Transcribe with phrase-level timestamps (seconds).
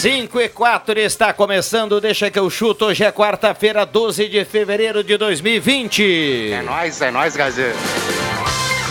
[0.00, 2.86] 5 e 4 está começando, deixa que eu chuto.
[2.86, 6.52] Hoje é quarta-feira, 12 de fevereiro de 2020.
[6.52, 8.19] É nóis, é nóis, Gazeta.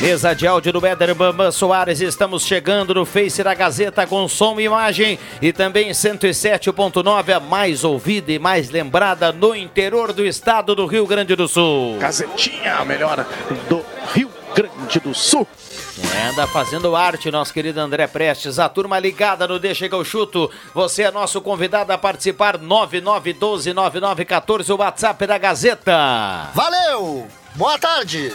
[0.01, 4.57] Mesa de áudio do Éder Bambam Soares, estamos chegando no Face da Gazeta com som
[4.57, 10.73] e imagem e também 107.9, a mais ouvida e mais lembrada no interior do estado
[10.73, 11.97] do Rio Grande do Sul.
[11.99, 13.25] Gazetinha, a melhor
[13.67, 13.83] do
[14.13, 15.45] Rio Grande do Sul.
[16.15, 18.57] É, anda fazendo arte, nosso querido André Prestes.
[18.57, 20.49] A turma ligada no Deixa que eu chuto.
[20.73, 22.57] Você é nosso convidado a participar.
[22.57, 26.51] 99129914, o WhatsApp da Gazeta.
[26.53, 27.27] Valeu!
[27.55, 28.31] Boa tarde!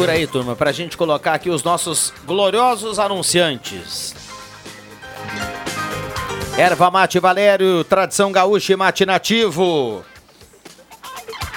[0.00, 4.14] Segura aí, turma, pra gente colocar aqui os nossos gloriosos anunciantes.
[6.56, 10.02] Erva Mate Valério, tradição gaúcha e mate nativo.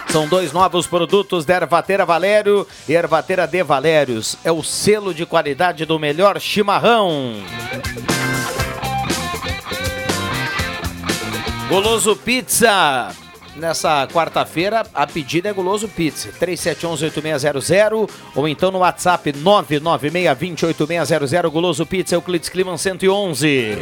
[0.09, 4.35] São dois novos produtos da Ervateira Valério e Ervateira de Valérios.
[4.43, 7.35] É o selo de qualidade do melhor chimarrão.
[11.69, 13.15] Goloso Pizza
[13.63, 22.15] nessa quarta-feira, a pedida é Guloso Pizza, 3711-8600 ou então no WhatsApp 99620-8600, Guloso Pizza,
[22.15, 23.77] Euclides Climan 111.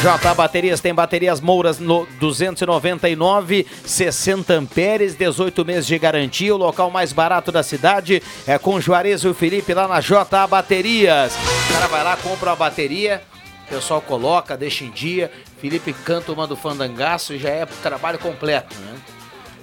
[0.00, 6.88] J Baterias tem baterias Mouras no 299, 60 amperes, 18 meses de garantia, o local
[6.90, 11.34] mais barato da cidade é com Juarez e o Felipe lá na J Baterias.
[11.68, 13.20] O cara vai lá, compra a bateria,
[13.66, 15.28] o pessoal coloca, deixa em dia.
[15.60, 18.94] Felipe canta uma do fandangaço e já é trabalho completo, né?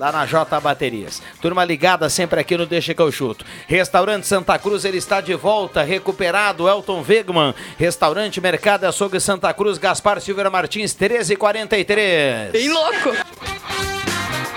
[0.04, 1.22] Lá na J Baterias.
[1.42, 3.46] Turma ligada sempre aqui no Deixa que eu chuto.
[3.68, 6.68] Restaurante Santa Cruz, ele está de volta, recuperado.
[6.68, 7.56] Elton Wegman.
[7.78, 12.52] Restaurante Mercado Açougue Santa Cruz, Gaspar Silveira Martins, 1343.
[12.52, 13.16] Bem louco.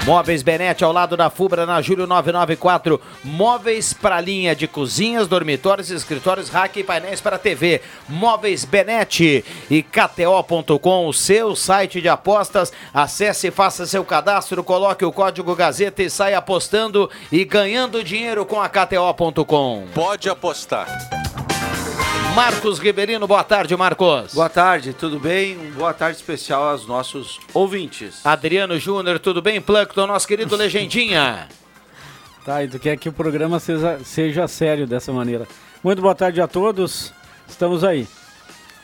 [0.06, 3.00] Móveis Benete ao lado da Fubra na Júlio 994.
[3.24, 7.82] Móveis para linha de cozinhas, dormitórios, escritórios, rack e painéis para TV.
[8.08, 12.72] Móveis Benete e KTO.com, o seu site de apostas.
[12.94, 18.60] Acesse, faça seu cadastro, coloque o código Gazeta e saia apostando e ganhando dinheiro com
[18.60, 19.86] a KTO.com.
[19.92, 20.86] Pode apostar.
[22.36, 24.34] Marcos Ribeirino, boa tarde, Marcos.
[24.34, 25.56] Boa tarde, tudo bem?
[25.56, 28.20] Um boa tarde especial aos nossos ouvintes.
[28.26, 29.58] Adriano Júnior, tudo bem?
[29.58, 31.48] Plankton, nosso querido Legendinha.
[32.44, 35.48] tá, e tu quer que o programa seja, seja sério dessa maneira.
[35.82, 37.10] Muito boa tarde a todos,
[37.48, 38.06] estamos aí.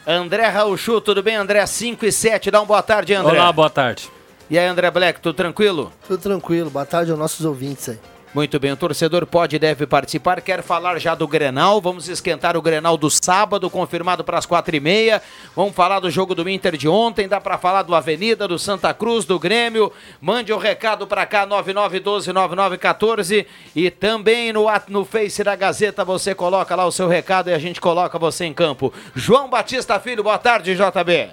[0.07, 1.37] André Rauchu, tudo bem?
[1.37, 3.35] André 5 e 7, dá uma boa tarde, André.
[3.39, 4.09] Olá, boa tarde.
[4.49, 5.93] E aí, André Black, tudo tranquilo?
[6.09, 7.99] Tudo tranquilo, boa tarde aos nossos ouvintes aí.
[8.35, 10.41] Muito bem, o torcedor pode e deve participar.
[10.41, 11.83] Quer falar já do Grenal?
[11.83, 15.21] Vamos esquentar o Grenal do sábado, confirmado para as quatro e meia.
[15.55, 17.29] Vamos falar do jogo do Inter de ontem.
[17.29, 19.93] Dá para falar do Avenida, do Santa Cruz, do Grêmio.
[20.19, 23.45] Mande o um recado para cá, 99129914.
[23.77, 27.59] E também no, no Face da Gazeta você coloca lá o seu recado e a
[27.59, 28.91] gente coloca você em campo.
[29.15, 31.33] João Batista Filho, boa tarde, JB.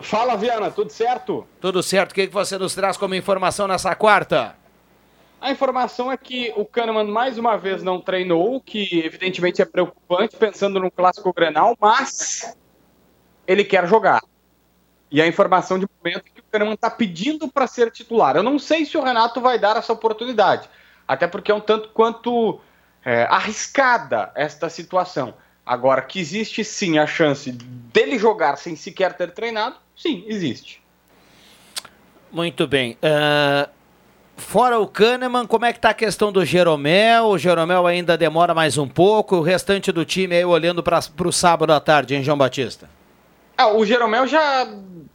[0.00, 1.46] Fala, Viana, tudo certo?
[1.60, 2.10] Tudo certo.
[2.10, 4.63] O que você nos traz como informação nessa quarta?
[5.44, 10.38] A informação é que o Kahneman mais uma vez não treinou, que evidentemente é preocupante,
[10.38, 12.56] pensando no clássico Grenal, mas
[13.46, 14.22] ele quer jogar.
[15.10, 18.36] E a informação de momento é que o Kahneman está pedindo para ser titular.
[18.36, 20.66] Eu não sei se o Renato vai dar essa oportunidade,
[21.06, 22.58] até porque é um tanto quanto
[23.04, 25.34] é, arriscada esta situação.
[25.66, 30.82] Agora, que existe sim a chance dele jogar sem sequer ter treinado, sim, existe.
[32.32, 32.96] Muito bem.
[33.02, 33.73] Uh,
[34.36, 37.26] Fora o Kahneman, como é que tá a questão do Jeromel?
[37.26, 39.36] O Jeromel ainda demora mais um pouco.
[39.36, 42.90] O restante do time aí olhando para o sábado à tarde, hein, João Batista?
[43.56, 44.66] Ah, o Jeromel já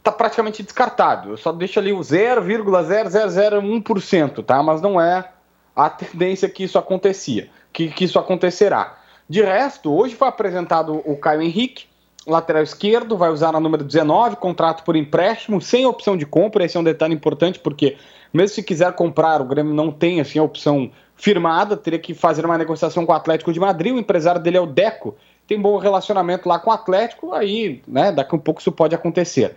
[0.02, 1.28] tá praticamente descartado.
[1.30, 4.62] Eu só deixo ali o 0,0001%, tá?
[4.62, 5.28] Mas não é
[5.76, 8.96] a tendência que isso acontecia, que, que isso acontecerá.
[9.28, 11.84] De resto, hoje foi apresentado o Caio Henrique,
[12.26, 16.64] lateral esquerdo, vai usar a número 19, contrato por empréstimo, sem opção de compra.
[16.64, 17.96] Esse é um detalhe importante, porque
[18.32, 22.44] mesmo se quiser comprar, o Grêmio não tem assim, a opção firmada, teria que fazer
[22.44, 23.94] uma negociação com o Atlético de Madrid.
[23.94, 25.16] O empresário dele é o Deco,
[25.46, 28.94] tem bom relacionamento lá com o Atlético, aí né, daqui a um pouco isso pode
[28.94, 29.56] acontecer.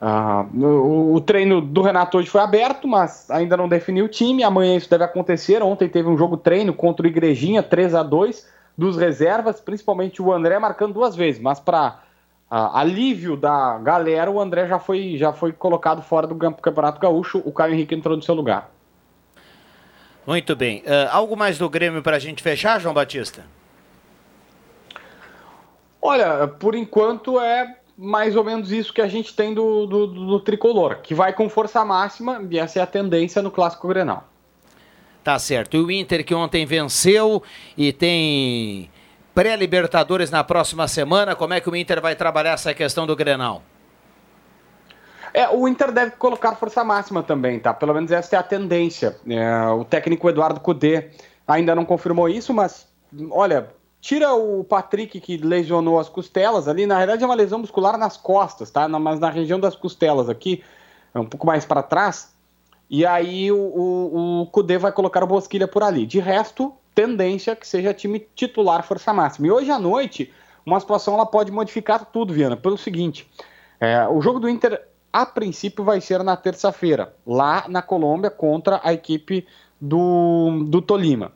[0.00, 4.42] Ah, o, o, treino do Renato hoje foi aberto, mas ainda não definiu o time.
[4.42, 5.62] Amanhã isso deve acontecer.
[5.62, 8.46] Ontem teve um jogo treino contra o Igrejinha, 3 a 2
[8.76, 12.02] dos reservas, principalmente o André marcando duas vezes, mas para
[12.50, 17.42] ah, alívio da galera, o André já foi, já foi colocado fora do Campeonato Gaúcho.
[17.44, 18.70] O Caio Henrique entrou no seu lugar.
[20.26, 20.78] Muito bem.
[20.80, 23.44] Uh, algo mais do Grêmio para a gente fechar, João Batista?
[26.00, 30.40] Olha, por enquanto é mais ou menos isso que a gente tem do, do, do,
[30.40, 34.28] tricolor, que vai com força máxima, e essa é a tendência no Clássico Grenal.
[35.24, 35.76] Tá certo.
[35.76, 37.42] E o Inter que ontem venceu
[37.76, 38.90] e tem
[39.36, 43.62] pré-Libertadores na próxima semana, como é que o Inter vai trabalhar essa questão do Grenal?
[45.34, 47.74] É, o Inter deve colocar força máxima também, tá?
[47.74, 49.14] Pelo menos essa é a tendência.
[49.28, 51.10] É, o técnico Eduardo Cudê
[51.46, 52.88] ainda não confirmou isso, mas
[53.30, 53.68] olha,
[54.00, 58.16] Tira o Patrick que lesionou as costelas ali, na verdade é uma lesão muscular nas
[58.16, 58.88] costas, tá?
[58.88, 60.64] Mas na região das costelas aqui,
[61.12, 62.34] é um pouco mais para trás.
[62.88, 66.06] E aí o, o, o Kudê vai colocar o Bosquilha por ali.
[66.06, 69.46] De resto, tendência que seja time titular força máxima.
[69.46, 70.32] E hoje à noite,
[70.64, 73.30] uma situação ela pode modificar tudo, Viana, pelo seguinte:
[73.78, 74.82] é, o jogo do Inter,
[75.12, 79.46] a princípio, vai ser na terça-feira, lá na Colômbia, contra a equipe
[79.78, 81.32] do, do Tolima.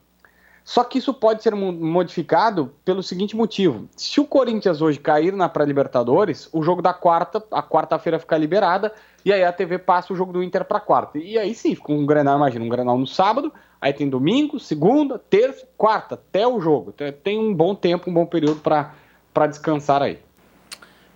[0.70, 5.48] Só que isso pode ser modificado pelo seguinte motivo: se o Corinthians hoje cair na
[5.48, 8.92] pré-Libertadores, o jogo da quarta, a quarta-feira fica liberada
[9.24, 11.18] e aí a TV passa o jogo do Inter para quarta.
[11.18, 15.18] E aí sim, fica um Grenal, imagina, um Grenal no sábado, aí tem domingo, segunda,
[15.18, 16.92] terça, quarta, até o jogo.
[16.94, 20.20] Então, tem um bom tempo, um bom período para descansar aí.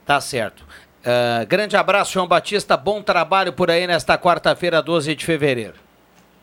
[0.05, 0.65] Tá certo.
[0.65, 2.77] Uh, grande abraço, João Batista.
[2.77, 5.75] Bom trabalho por aí nesta quarta-feira, 12 de fevereiro.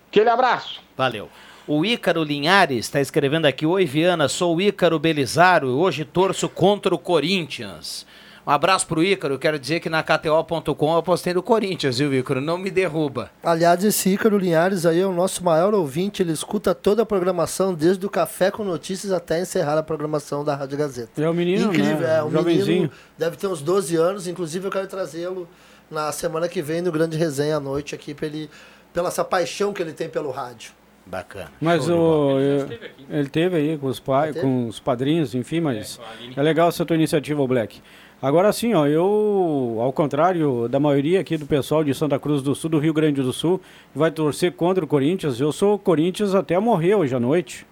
[0.07, 0.81] Aquele abraço.
[0.95, 1.27] Valeu.
[1.73, 6.49] O Ícaro Linhares está escrevendo aqui: Oi, Viana, sou o Ícaro Belizaro e hoje torço
[6.49, 8.05] contra o Corinthians.
[8.45, 12.41] Um abraço pro Ícaro, quero dizer que na KTO.com eu apostei no Corinthians, viu, Ícaro?
[12.41, 13.31] Não me derruba.
[13.41, 17.73] Aliás, esse Ícaro Linhares aí é o nosso maior ouvinte, ele escuta toda a programação,
[17.73, 21.23] desde o Café com Notícias até encerrar a programação da Rádio Gazeta.
[21.23, 22.17] É o menino, Incrível, né?
[22.17, 22.65] é, o Jovenzinho.
[22.65, 25.47] menino deve ter uns 12 anos, inclusive eu quero trazê-lo
[25.89, 28.49] na semana que vem no Grande Resenha à noite aqui, pra ele,
[28.91, 30.80] pela essa paixão que ele tem pelo rádio.
[31.11, 31.51] Bacana.
[31.59, 32.69] Mas o, eu,
[33.09, 35.99] ele teve aí com os pais, com os padrinhos, enfim, mas
[36.37, 37.81] é, é legal essa tua iniciativa, Black.
[38.21, 42.55] Agora sim, ó, eu, ao contrário da maioria aqui do pessoal de Santa Cruz do
[42.55, 43.59] Sul, do Rio Grande do Sul,
[43.93, 47.67] vai torcer contra o Corinthians, eu sou Corinthians até morrer hoje à noite.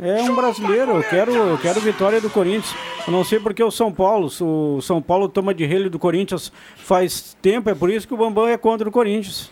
[0.00, 2.72] É um brasileiro, eu quero, eu quero vitória do Corinthians.
[3.04, 6.52] Eu não sei porque o São Paulo, o São Paulo toma de relho do Corinthians
[6.76, 9.50] faz tempo, é por isso que o Bambam é contra o Corinthians.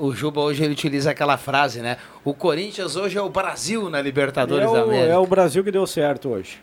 [0.00, 1.98] O Juba hoje ele utiliza aquela frase, né?
[2.24, 5.12] O Corinthians hoje é o Brasil na Libertadores é o, da América.
[5.12, 6.58] É o Brasil que deu certo hoje.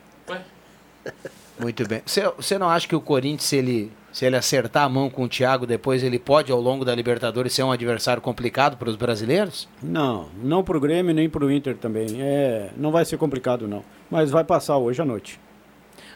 [1.59, 2.01] Muito bem.
[2.05, 5.23] Você, você não acha que o Corinthians, se ele, se ele acertar a mão com
[5.23, 8.95] o Thiago depois, ele pode, ao longo da Libertadores, ser um adversário complicado para os
[8.95, 9.67] brasileiros?
[9.81, 12.07] Não, não para o Grêmio nem para o Inter também.
[12.19, 13.83] É, não vai ser complicado, não.
[14.09, 15.39] Mas vai passar hoje à noite.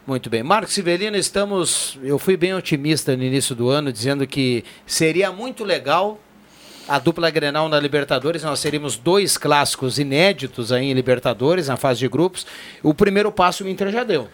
[0.08, 0.42] Muito bem.
[0.42, 2.00] Marcos Sivelino, estamos.
[2.02, 6.18] Eu fui bem otimista no início do ano, dizendo que seria muito legal
[6.88, 8.44] a dupla Grenal na Libertadores.
[8.44, 12.48] Nós teríamos dois clássicos inéditos aí em Libertadores, na fase de grupos.
[12.82, 14.30] O primeiro passo o Inter já deu.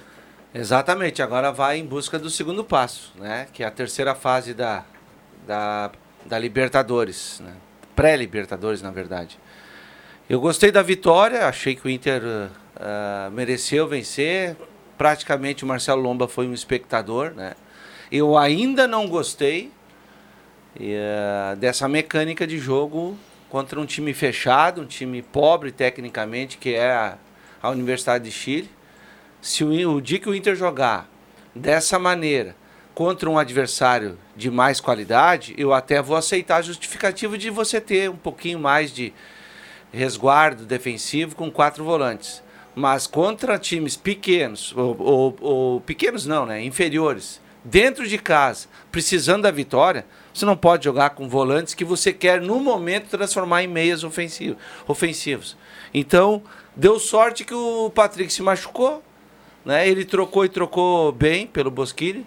[0.53, 3.47] Exatamente, agora vai em busca do segundo passo, né?
[3.51, 4.85] Que é a terceira fase da,
[5.47, 5.91] da,
[6.25, 7.53] da Libertadores, né?
[7.95, 9.39] Pré-Libertadores, na verdade.
[10.29, 14.55] Eu gostei da vitória, achei que o Inter uh, mereceu vencer.
[14.95, 17.53] Praticamente o Marcelo Lomba foi um espectador, né?
[18.11, 19.71] Eu ainda não gostei
[20.79, 23.17] e, uh, dessa mecânica de jogo
[23.49, 27.17] contra um time fechado, um time pobre tecnicamente, que é a,
[27.61, 28.69] a Universidade de Chile.
[29.41, 31.09] Se o, o dia que o Inter jogar
[31.53, 32.55] dessa maneira
[32.95, 38.09] contra um adversário de mais qualidade, eu até vou aceitar a justificativa de você ter
[38.09, 39.13] um pouquinho mais de
[39.91, 42.41] resguardo defensivo com quatro volantes.
[42.75, 46.63] Mas contra times pequenos, ou, ou, ou pequenos não, né?
[46.63, 52.11] Inferiores, dentro de casa, precisando da vitória, você não pode jogar com volantes que você
[52.11, 55.55] quer, no momento, transformar em meias ofensivo, ofensivos.
[55.93, 56.41] Então,
[56.75, 59.03] deu sorte que o Patrick se machucou.
[59.63, 59.87] Né?
[59.87, 62.23] Ele trocou e trocou bem pelo Bosquilha.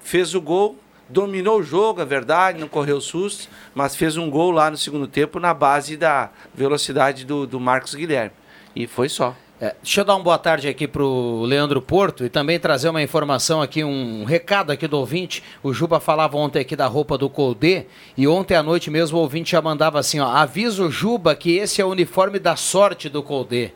[0.00, 0.76] Fez o gol,
[1.08, 5.06] dominou o jogo, é verdade, não correu susto, mas fez um gol lá no segundo
[5.06, 8.32] tempo na base da velocidade do, do Marcos Guilherme.
[8.74, 9.36] E foi só.
[9.58, 13.02] É, deixa eu dar uma boa tarde aqui pro Leandro Porto e também trazer uma
[13.02, 15.42] informação aqui, um recado aqui do ouvinte.
[15.62, 17.86] O Juba falava ontem aqui da roupa do Colde
[18.18, 21.56] e ontem à noite mesmo o ouvinte já mandava assim, ó, avisa o Juba que
[21.56, 23.72] esse é o uniforme da sorte do Colde.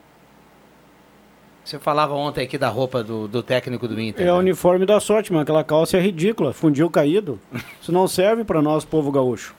[1.65, 4.27] Você falava ontem aqui da roupa do, do técnico do Inter.
[4.27, 4.41] É o né?
[4.41, 7.41] uniforme da sorte, mas aquela calça é ridícula, fundiu caído.
[7.81, 9.55] Isso não serve para nós, povo gaúcho.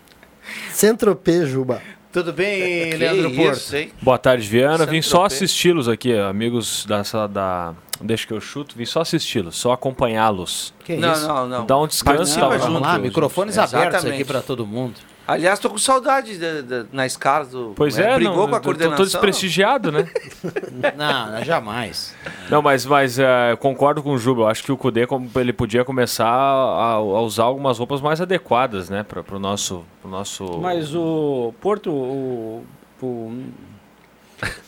[0.71, 1.81] Centropê, Juba.
[2.11, 3.57] Tudo bem, Que Leandro Porto?
[3.57, 3.91] isso, hein?
[4.01, 4.85] Boa tarde, Viana.
[4.85, 7.73] Vim só assisti-los aqui, amigos dessa, da.
[8.01, 10.73] Deixa que eu chuto, vim só assisti-los, só acompanhá-los.
[10.83, 11.27] Que Não, isso?
[11.27, 11.65] não, não.
[11.65, 12.17] Dá um descanso.
[12.17, 12.79] Participa tá, junto.
[12.81, 13.01] Lá, junto.
[13.03, 14.15] microfones abertos Exatamente.
[14.15, 14.95] aqui para todo mundo.
[15.33, 17.73] Aliás, tô com saudade da- da- na escala do.
[17.75, 18.11] Pois né?
[18.11, 18.97] é, Brigou não, com a eu tô- coordenação.
[18.97, 20.07] Tô desprestigiado, né?
[20.97, 22.15] Não, jamais.
[22.49, 24.41] Não, mas, mas é, eu concordo com o Juba.
[24.43, 28.19] Eu acho que o Kudê como ele podia começar a, a usar algumas roupas mais
[28.21, 29.03] adequadas, né?
[29.03, 30.59] Para o nosso, pro nosso.
[30.59, 32.65] Mas o Porto, o,
[33.01, 33.43] o-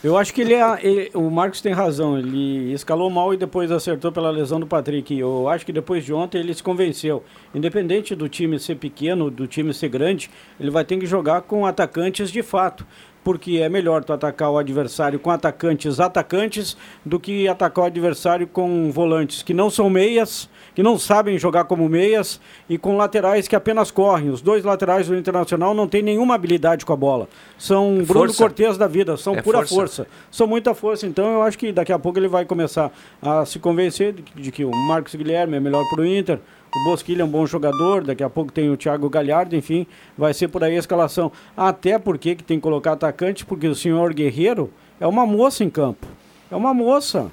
[0.03, 2.17] eu acho que ele é, ele- o Marcos tem razão.
[2.17, 5.17] Ele escalou mal e depois acertou pela lesão do Patrick.
[5.17, 7.23] Eu acho que depois de ontem ele se convenceu.
[7.55, 11.65] Independente do time ser pequeno, do time ser grande, ele vai ter que jogar com
[11.65, 12.85] atacantes de fato.
[13.23, 16.75] Porque é melhor tu atacar o adversário com atacantes atacantes
[17.05, 21.63] do que atacar o adversário com volantes que não são meias, que não sabem jogar
[21.65, 22.39] como meias
[22.69, 24.29] e com laterais que apenas correm.
[24.29, 27.29] Os dois laterais do Internacional não têm nenhuma habilidade com a bola.
[27.57, 28.43] São Bruno força.
[28.43, 29.75] Cortez da vida, são É pura força.
[29.75, 30.07] força.
[30.29, 31.07] São muita força.
[31.07, 34.65] Então eu acho que daqui a pouco ele vai começar a se convencer de que
[34.65, 36.39] o Marcos Guilherme é melhor para o Inter.
[36.75, 39.85] O Bosquilha é um bom jogador, daqui a pouco tem o Thiago Galhardo, enfim,
[40.17, 41.31] vai ser por aí a escalação.
[41.55, 45.69] Até porque que tem que colocar atacante, porque o senhor Guerreiro é uma moça em
[45.69, 46.07] campo.
[46.49, 47.31] É uma moça.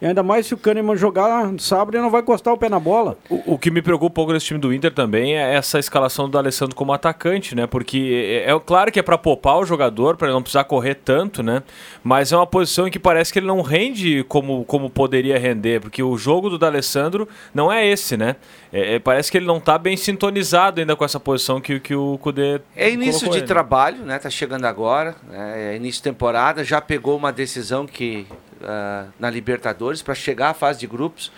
[0.00, 2.78] E ainda mais se o Kahneman jogar sábado, ele não vai encostar o pé na
[2.78, 3.18] bola.
[3.28, 6.28] O, o que me preocupa um pouco nesse time do Inter também é essa escalação
[6.28, 7.66] do Alessandro como atacante, né?
[7.66, 10.94] Porque é, é claro que é para poupar o jogador, para ele não precisar correr
[10.94, 11.62] tanto, né?
[12.02, 15.80] Mas é uma posição em que parece que ele não rende como, como poderia render,
[15.80, 18.36] porque o jogo do D'Alessandro não é esse, né?
[18.72, 21.94] É, é, parece que ele não tá bem sintonizado ainda com essa posição que, que
[21.94, 23.46] o Kudê É início de ele.
[23.46, 24.18] trabalho, né?
[24.18, 25.72] Tá chegando agora, né?
[25.72, 28.26] é início de temporada, já pegou uma decisão que
[28.62, 31.30] ah, na Libertadores para chegar à fase de grupos.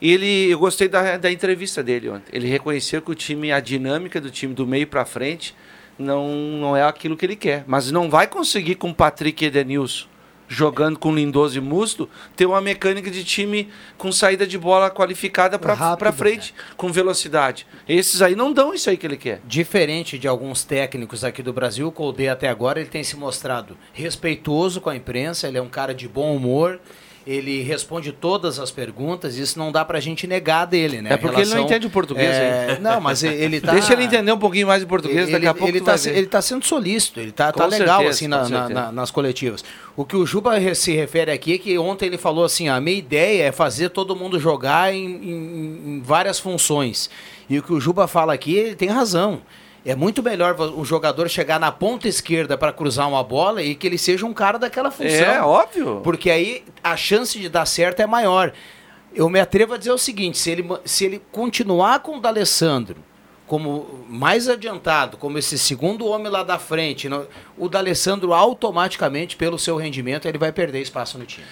[0.00, 2.30] E ele, eu gostei da, da entrevista dele ontem.
[2.32, 5.54] Ele reconheceu que o time, a dinâmica do time do meio para frente,
[5.98, 7.64] não, não é aquilo que ele quer.
[7.66, 10.06] Mas não vai conseguir com o Patrick Edenilson
[10.48, 15.58] jogando com Lindoso e Musto, ter uma mecânica de time com saída de bola qualificada
[15.58, 17.66] para frente, com velocidade.
[17.86, 19.40] Esses aí não dão isso aí que ele quer.
[19.46, 23.76] Diferente de alguns técnicos aqui do Brasil, o Colde até agora ele tem se mostrado
[23.92, 26.80] respeitoso com a imprensa, ele é um cara de bom humor,
[27.30, 31.12] ele responde todas as perguntas, isso não dá pra gente negar dele, né?
[31.12, 32.80] É porque ele não Relação- entende o português é, aí.
[32.80, 33.72] Não, mas ele tá...
[33.72, 35.98] Deixa ele entender um pouquinho mais de português, ele, daqui a pouco ele tá, vai
[35.98, 36.16] se- ver.
[36.18, 39.62] ele tá sendo solícito, ele tá, tá legal certeza, assim na- na- na- nas coletivas.
[39.94, 42.96] O que o Juba se refere aqui é que ontem ele falou assim: a minha
[42.96, 47.10] ideia é fazer todo mundo jogar em, em- em várias funções.
[47.50, 49.40] E o que o Juba fala aqui, ele tem razão.
[49.88, 53.86] É muito melhor o jogador chegar na ponta esquerda para cruzar uma bola e que
[53.86, 55.08] ele seja um cara daquela função.
[55.08, 56.02] É, óbvio.
[56.04, 58.52] Porque aí a chance de dar certo é maior.
[59.14, 62.96] Eu me atrevo a dizer o seguinte: se ele, se ele continuar com o D'Alessandro
[63.46, 67.08] como mais adiantado, como esse segundo homem lá da frente,
[67.56, 71.46] o D'Alessandro automaticamente, pelo seu rendimento, ele vai perder espaço no time.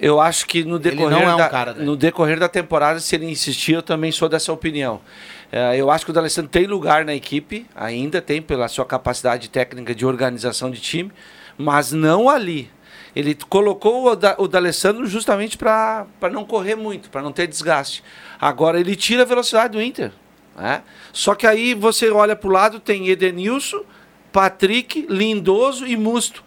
[0.00, 1.84] Eu acho que no decorrer, é um da, né?
[1.84, 5.00] no decorrer da temporada, se ele insistir, eu também sou dessa opinião.
[5.50, 9.48] É, eu acho que o D'Alessandro tem lugar na equipe, ainda tem pela sua capacidade
[9.48, 11.10] técnica de organização de time,
[11.56, 12.70] mas não ali.
[13.16, 18.04] Ele colocou o, da, o D'Alessandro justamente para não correr muito, para não ter desgaste.
[18.38, 20.12] Agora ele tira a velocidade do Inter.
[20.56, 20.82] né?
[21.12, 23.82] Só que aí você olha para o lado, tem Edenilson,
[24.30, 26.44] Patrick, Lindoso e Musto.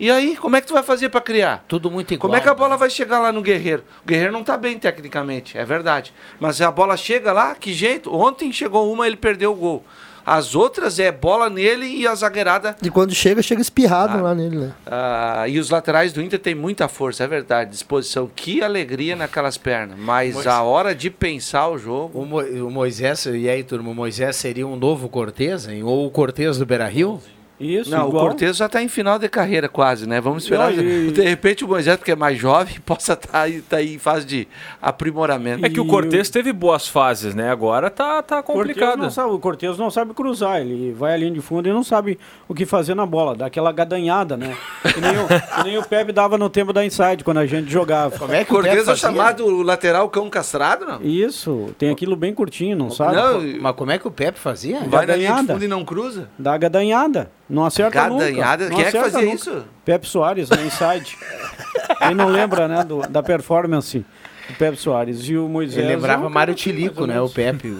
[0.00, 1.62] E aí, como é que tu vai fazer para criar?
[1.68, 2.28] Tudo muito igual.
[2.30, 3.84] Como é que a bola vai chegar lá no Guerreiro?
[4.02, 6.12] O Guerreiro não tá bem tecnicamente, é verdade.
[6.40, 8.10] Mas a bola chega lá, que jeito?
[8.14, 9.84] Ontem chegou uma, ele perdeu o gol.
[10.24, 12.76] As outras é bola nele e a zagueirada.
[12.82, 14.72] E quando chega, chega espirrado lá nele, né?
[14.86, 17.70] ah, e os laterais do Inter tem muita força, é verdade.
[17.70, 18.30] Disposição.
[18.34, 19.98] Que alegria naquelas pernas.
[19.98, 22.18] Mas Mois- a hora de pensar o jogo.
[22.20, 25.82] O, Mo- o Moisés, e aí, turma, o Moisés seria um novo Cortez, hein?
[25.82, 27.20] Ou o Cortez do Beira Rio?
[27.60, 28.24] Isso, Não, igual.
[28.24, 30.20] o Cortez já está em final de carreira quase, né?
[30.20, 30.72] Vamos esperar.
[30.72, 33.98] E- De repente o Moisés, porque é mais jovem, possa estar aí, tá aí em
[33.98, 34.48] fase de
[34.80, 35.64] aprimoramento.
[35.64, 37.50] É que o Cortez teve boas fases, né?
[37.50, 39.10] Agora tá, tá complicado.
[39.10, 42.18] sabe, o Cortez não sabe cruzar, ele vai à linha de fundo e não sabe
[42.48, 44.56] o que fazer na bola, dá aquela gadanhada, né?
[44.82, 47.70] Que nem o, que nem o Pepe dava no tempo da Inside, quando a gente
[47.70, 48.18] jogava.
[48.18, 51.00] Como é que o Cortez é chamado lateral cão castrado, não?
[51.02, 53.16] Isso, tem aquilo bem curtinho, não sabe?
[53.16, 54.80] Não, Mas como é que o Pepe fazia?
[54.86, 56.28] vai na linha de fundo e não cruza?
[56.38, 58.24] Dá gadanhada, não acerta nunca.
[58.26, 58.68] Gadanhada?
[58.68, 59.36] não Quem é que acerta fazia nunca.
[59.50, 59.64] isso?
[59.84, 61.16] Pepe Soares, na Inside.
[61.98, 65.28] Quem não lembra, né, do- da performance do Pepe Soares.
[65.28, 65.78] E o Moisés.
[65.84, 67.20] Ele lembrava é um Mário Tilico, né?
[67.20, 67.28] O.
[67.28, 67.72] Pepe,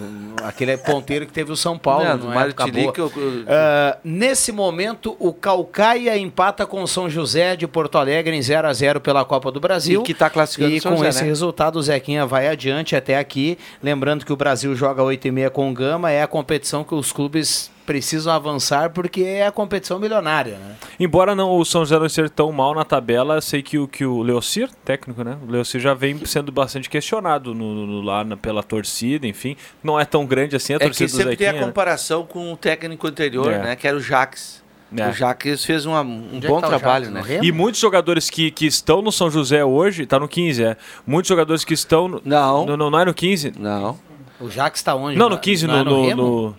[0.45, 2.05] aquele ponteiro que teve o São Paulo.
[2.05, 3.13] Não, numa do Mário Tilico, eu-
[3.49, 8.69] Ah, nesse momento, o Calcaia empata com o São José de Porto Alegre em 0
[8.69, 10.01] a 0 pela Copa do Brasil.
[10.01, 11.29] E que tá classificando E o São com José, esse né?
[11.29, 13.59] resultado, o Zequinha vai adiante até aqui.
[13.83, 16.11] Lembrando que o Brasil joga 8 e meia com o Gama.
[16.11, 20.77] É a competição que os clubes precisam avançar porque é a competição milionária, né?
[21.01, 24.05] Embora não, o São José não esteja tão mal na tabela, sei que o, que
[24.07, 25.37] o Leocir, técnico, né?
[25.45, 29.57] O Leocir já vem sendo bastante questionado no, no- lá na- pela torcida, enfim.
[29.83, 32.53] Não é tão grande assim a É que torcida do sempre tem a comparação com
[32.53, 33.59] o técnico anterior, É.
[33.59, 33.75] né?
[33.77, 34.63] Que era o Jaques.
[34.97, 35.09] É.
[35.09, 37.29] O Jaques fez uma- um Onde é bom que tá trabalho, Jaques?
[37.29, 37.41] né?
[37.43, 40.77] E muitos jogadores que, que estão no São José hoje, tá no 15, é.
[41.05, 42.07] Muitos jogadores que estão.
[42.07, 42.67] No, não.
[42.67, 43.53] No, no- não é no 15?
[43.59, 43.99] Não.
[44.41, 45.19] O Jax está onde?
[45.19, 46.23] Não, no 15, Não é no, no no, Remo?
[46.23, 46.57] no-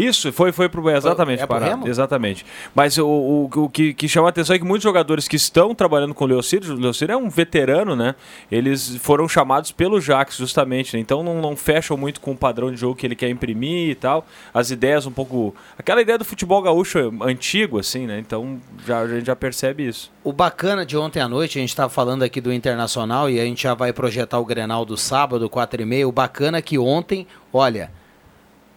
[0.00, 0.88] Isso, foi, foi pro.
[0.90, 1.86] Exatamente, é pro Remo?
[1.86, 2.44] Exatamente.
[2.74, 5.74] Mas o, o, o que, que chama a atenção é que muitos jogadores que estão
[5.74, 8.14] trabalhando com o Leocir, o Leocir é um veterano, né?
[8.50, 10.96] Eles foram chamados pelo Jax, justamente.
[10.96, 11.00] né?
[11.00, 13.94] Então não, não fecham muito com o padrão de jogo que ele quer imprimir e
[13.94, 14.26] tal.
[14.54, 15.54] As ideias um pouco.
[15.78, 18.18] Aquela ideia do futebol gaúcho antigo, assim, né?
[18.18, 20.10] Então já, a gente já percebe isso.
[20.24, 23.44] O bacana de ontem à noite, a gente estava falando aqui do Internacional e a
[23.44, 26.08] gente já vai projetar o Grenal do sábado, 4 e meia.
[26.08, 27.90] O bacana é que ontem, olha,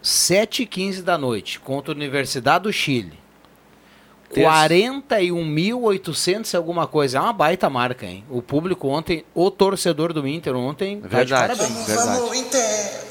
[0.04, 3.18] 7 e 15 da noite, contra a Universidade do Chile.
[4.30, 4.50] Terça.
[4.68, 7.16] 41.800 e alguma coisa.
[7.16, 8.22] É uma baita marca, hein?
[8.28, 11.86] O público ontem, o torcedor do Inter ontem, tá de Verdade, parabéns.
[11.86, 12.38] verdade.
[12.38, 13.04] Inter!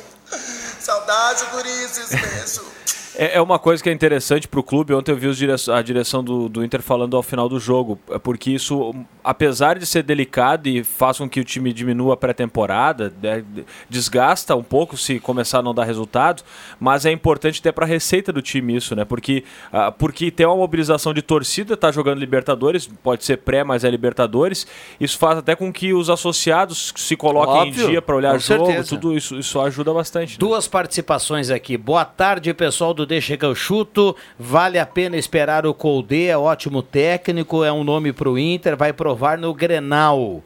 [0.79, 2.63] Saudade, gurizes, beijo.
[3.15, 4.93] É, é uma coisa que é interessante pro clube.
[4.93, 5.27] Ontem eu vi
[5.71, 8.93] a direção do, do Inter falando ao final do jogo, é porque isso,
[9.23, 13.43] apesar de ser delicado e faz com que o time diminua a pré-temporada, né,
[13.89, 16.43] desgasta um pouco se começar a não dar resultado,
[16.79, 19.05] mas é importante até para a receita do time isso, né?
[19.05, 23.83] Porque, ah, porque tem uma mobilização de torcida, tá jogando Libertadores, pode ser pré, mas
[23.83, 24.65] é Libertadores.
[24.99, 28.65] Isso faz até com que os associados se coloquem Óbvio, em dia para olhar jogo,
[28.65, 28.89] certeza.
[28.89, 30.33] tudo isso, isso ajuda bastante.
[30.33, 30.37] né?
[30.39, 31.77] Duas participações aqui.
[31.77, 34.15] Boa tarde, pessoal do Deixa que eu chuto.
[34.37, 38.75] Vale a pena esperar o Colde, é ótimo técnico, é um nome para o Inter,
[38.75, 40.43] vai provar no Grenal.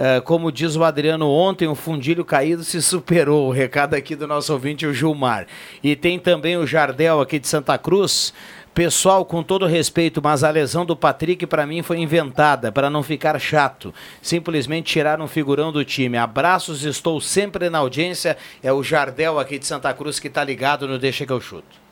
[0.00, 3.48] É, como diz o Adriano ontem, o fundilho caído se superou.
[3.48, 5.48] O recado aqui do nosso ouvinte, o Gilmar.
[5.82, 8.32] E tem também o Jardel aqui de Santa Cruz.
[8.72, 13.02] Pessoal, com todo respeito, mas a lesão do Patrick para mim foi inventada, para não
[13.02, 13.92] ficar chato.
[14.22, 16.16] Simplesmente tiraram um figurão do time.
[16.16, 18.36] Abraços, estou sempre na audiência.
[18.62, 21.87] É o Jardel aqui de Santa Cruz que tá ligado no Deixa que eu chuto.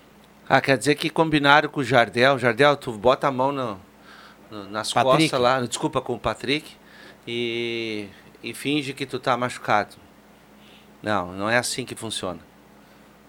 [0.48, 2.38] Ah, quer dizer que combinaram com o Jardel.
[2.38, 3.78] Jardel, tu bota a mão no-
[4.50, 5.22] no- nas Patrick.
[5.24, 6.72] costas lá, desculpa, com o Patrick,
[7.26, 8.06] e,
[8.42, 9.96] e finge que tu tá machucado.
[11.02, 12.38] Não, não é assim que funciona.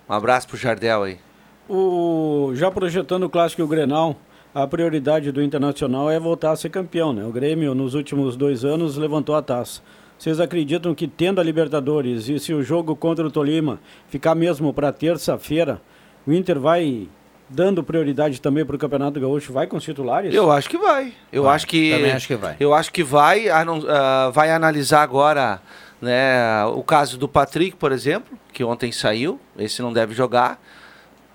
[0.08, 1.20] Um abraço pro Jardel aí.
[1.68, 4.16] O, já projetando o clássico e o Grenal,
[4.56, 7.12] a prioridade do Internacional é voltar a ser campeão.
[7.14, 7.26] Né?
[7.26, 9.82] O Grêmio, nos últimos dois anos, levantou a taça.
[10.18, 14.74] Vocês acreditam que, tendo a Libertadores e se o jogo contra o Tolima ficar mesmo
[14.74, 15.82] para terça-feira,
[16.28, 17.08] o Inter vai
[17.50, 19.54] dando prioridade também para o Campeonato Gaúcho?
[19.54, 20.34] Vai com os titulares?
[20.34, 21.14] Eu acho que vai.
[21.32, 22.56] Eu Vai, acho que também acho que vai.
[22.60, 23.48] Eu acho que vai.
[23.50, 25.62] ah, vai analisar agora,
[26.02, 29.40] né, o caso do Patrick, por exemplo, que ontem saiu.
[29.58, 30.62] Esse não deve jogar.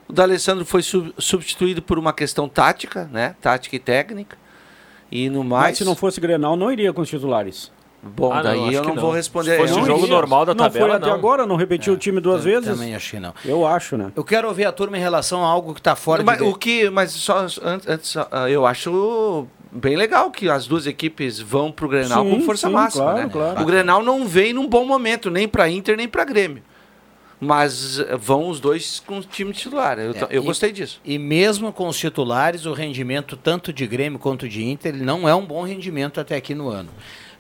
[0.08, 4.36] O D'Alessandro foi sub- substituído por uma questão tática, né, tática e técnica.
[5.10, 7.70] E no Mas mais, se não fosse Grenal, não iria com os titulares.
[8.04, 9.02] Bom, Ah, não, daí acho eu que não, não.
[9.02, 9.52] vou responder.
[9.52, 11.14] Se fosse Não o jogo normal da não tabela, foi até não.
[11.14, 12.68] agora, não repetiu o time duas vezes?
[12.68, 13.32] Também acho que não.
[13.44, 14.10] Eu acho, né?
[14.16, 16.42] Eu quero ouvir a turma em relação a algo que está fora mas, de...
[16.44, 21.38] o que, mas só antes, antes, ah, eu acho bem legal que as duas equipes
[21.38, 23.28] vão pro Grenal Sim, com força sim, máxima, claro, né?
[23.32, 23.62] claro.
[23.62, 26.62] O Grenal não vem num bom momento, nem para Inter nem para Grêmio.
[27.40, 29.98] Mas eh, vão os dois com o time titular.
[29.98, 31.00] Eu, tô- eu e- gostei disso.
[31.04, 35.28] E mesmo com os titulares, o rendimento tanto de Grêmio quanto de Inter ele não
[35.28, 36.88] é um bom rendimento até aqui no ano.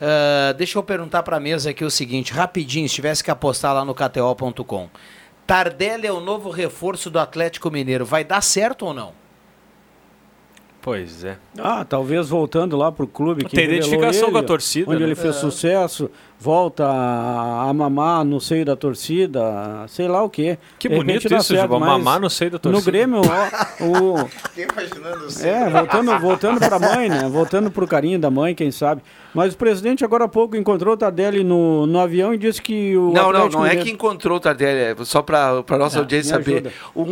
[0.04, 3.72] Ah, deixa eu perguntar para a mesa aqui o seguinte, rapidinho, se tivesse que apostar
[3.72, 4.88] lá no KTO.com.
[5.46, 8.04] Tardelli é o novo reforço do Atlético Mineiro.
[8.04, 9.12] Vai dar certo ou não?
[10.80, 11.38] Pois é.
[11.56, 15.06] Ah, talvez voltando lá pro clube que Tem identificação ele, com a torcida, Onde né?
[15.06, 15.38] ele fez É.
[15.38, 16.10] sucesso,
[16.42, 19.40] volta a, mamar no seio da torcida,
[19.88, 20.58] sei lá o quê.
[20.78, 22.80] Que De bonito isso, certo, mas mamar no seio da torcida.
[22.80, 24.26] No Grêmio, ó, o...
[24.50, 27.28] Fiquei imaginando o É, voltando, voltando para a mãe, né?
[27.28, 29.00] Voltando para o carinho da mãe, quem sabe.
[29.34, 32.94] Mas o presidente agora há pouco encontrou o Tardelli no, no avião e disse que
[32.96, 35.78] o Não, não, Atlético não é Mineiro- que encontrou o Tardelli, é só para a
[35.78, 36.70] nossa Ah, audiência saber.
[36.94, 37.02] Um,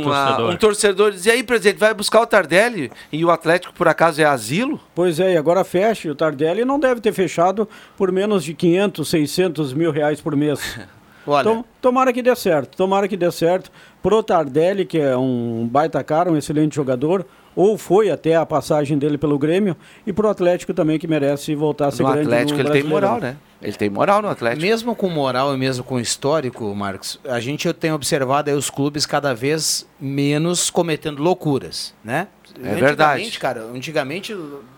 [0.00, 0.50] um, Torcedor.
[0.50, 2.90] um torcedor dizia, aí, presidente, vai buscar o Tardelli?
[3.12, 4.80] E o Atlético, por acaso, é asilo?
[4.94, 6.08] Pois é, e agora fecha.
[6.08, 10.34] E o Tardelli não deve ter fechado por menos de 500, 600 mil reais por
[10.34, 10.78] mês.
[11.26, 11.42] Olha.
[11.42, 13.70] Tom- tomara que dê certo, tomara que dê certo.
[14.00, 18.96] Pro Tardelli, que é um baita cara, um excelente jogador, ou foi até a passagem
[18.96, 22.58] dele pelo Grêmio, e pro Atlético também, que merece voltar a ser No grande Atlético
[22.62, 23.36] no ele tem moral, né?
[23.60, 24.62] Ele tem moral no Atlético.
[24.62, 29.04] Mesmo com moral e mesmo com histórico, Marcos, a gente tem observado aí os clubes
[29.04, 32.28] cada vez menos cometendo loucuras, né?
[32.62, 33.22] É verdade.
[33.22, 34.36] Antigamente, cara, antigamente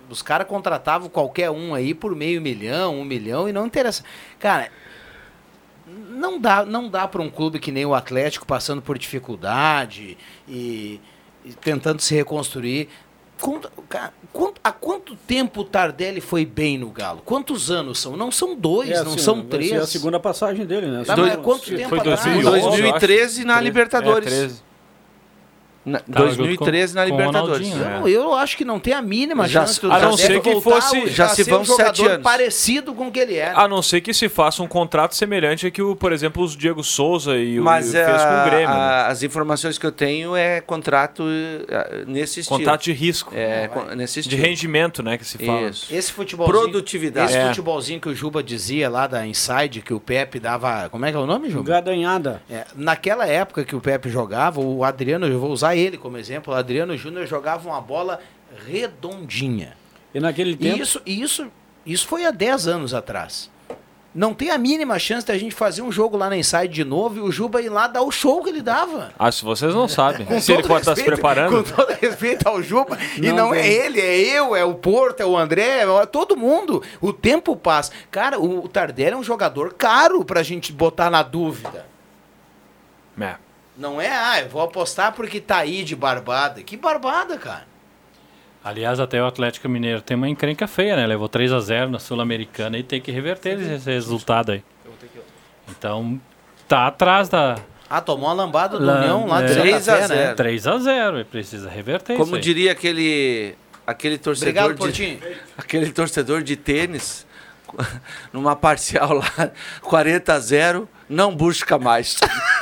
[0.09, 4.03] os caras contratavam qualquer um aí por meio milhão, um milhão e não interessa.
[4.38, 4.71] Cara,
[5.87, 11.01] não dá, não dá para um clube que nem o Atlético passando por dificuldade e,
[11.44, 12.88] e tentando se reconstruir.
[13.88, 17.23] Cara, quanto- há quanto tempo o Tardelli foi bem no Galo?
[17.25, 18.16] Quantos anos são?
[18.16, 19.68] Não são dois, É, não assim, são três.
[19.71, 21.05] ser a segunda passagem dele, né?
[21.05, 22.25] Tá, mas quanto tempo Foi atrás?
[22.25, 23.61] 2011, 2013 na.
[23.61, 24.33] Libertadores.
[24.33, 24.62] É, 13.
[25.88, 27.68] Na- Tava 2013 na junto com- o Libertadores.
[27.74, 27.98] Né?
[28.01, 30.61] Não, eu acho que não tem a mínima Já- chance do a não ser que
[30.61, 32.22] fosse- já se vão um sete anos.
[32.22, 33.59] parecido com o que ele era.
[33.59, 36.57] A não ser que se faça um contrato semelhante a que, o, por exemplo, os
[36.57, 38.68] Diego Souza e o Mas o fez com o Grêmio.
[38.68, 38.74] né?
[38.74, 41.24] a- as informações que eu tenho é contrato
[41.68, 42.59] eh, nesse estilo.
[42.59, 43.33] Contrato de risco.
[43.35, 44.42] É, con- nesse De estilo.
[44.42, 45.68] rendimento, né, que se fala.
[45.68, 45.87] Isso.
[45.94, 47.31] Esse futebolzinho, Produtividade.
[47.31, 47.48] Esse É.
[47.48, 50.88] futebolzinho que o Juba dizia lá da Inside, que o Pepe dava.
[50.90, 51.68] Como é que é o nome, Juba?
[51.70, 52.42] Gadanhada.
[52.51, 56.52] É, naquela época que o Pepe jogava, o Adriano, eu vou usar ele como exemplo,
[56.52, 58.20] o Adriano Júnior jogava uma bola
[58.66, 59.76] redondinha.
[60.14, 60.82] E naquele E tempo.
[60.82, 61.46] isso, e isso,
[61.84, 63.50] isso foi há 10 anos atrás.
[64.14, 67.18] Não tem a mínima chance da gente fazer um jogo lá na Inside de novo
[67.18, 69.12] e o Juba ir lá dar o show que ele dava.
[69.18, 70.24] Ah, se vocês não sabem.
[70.26, 71.62] Com se ele pode estar se respeito- preparando.
[71.62, 72.98] Com todo respeito ao Juba.
[73.16, 76.36] e Não não é ele, é eu, é o Porto, é o André, é todo
[76.36, 76.82] mundo.
[77.02, 77.92] O tempo passa.
[78.10, 81.86] Cara, o, o Tardelli é um jogador caro pra gente botar na dúvida.
[83.20, 83.36] É.
[83.78, 86.62] Não é, ah, eu vou apostar porque tá aí de barbada.
[86.64, 87.66] Que barbada, cara.
[88.64, 91.06] Aliás, até o Atlético Mineiro tem uma encrenca feia, né?
[91.06, 94.64] Levou 3 a 0 na Sul-Americana e tem que reverter esse resultado aí.
[95.68, 96.20] Então,
[96.66, 97.56] tá atrás da.
[97.88, 100.24] Ah, tomou uma lambada do Lá- União lá de é, Santa 3 a Fé, né?
[100.24, 100.36] 0.
[100.36, 103.54] 3 a 0 e precisa reverter Como isso diria aquele
[103.86, 105.20] aquele torcedor Obrigado, de, Portinho.
[105.56, 107.26] aquele torcedor de tênis
[108.32, 109.50] numa parcial lá
[109.82, 112.18] 40 a 0, não busca mais.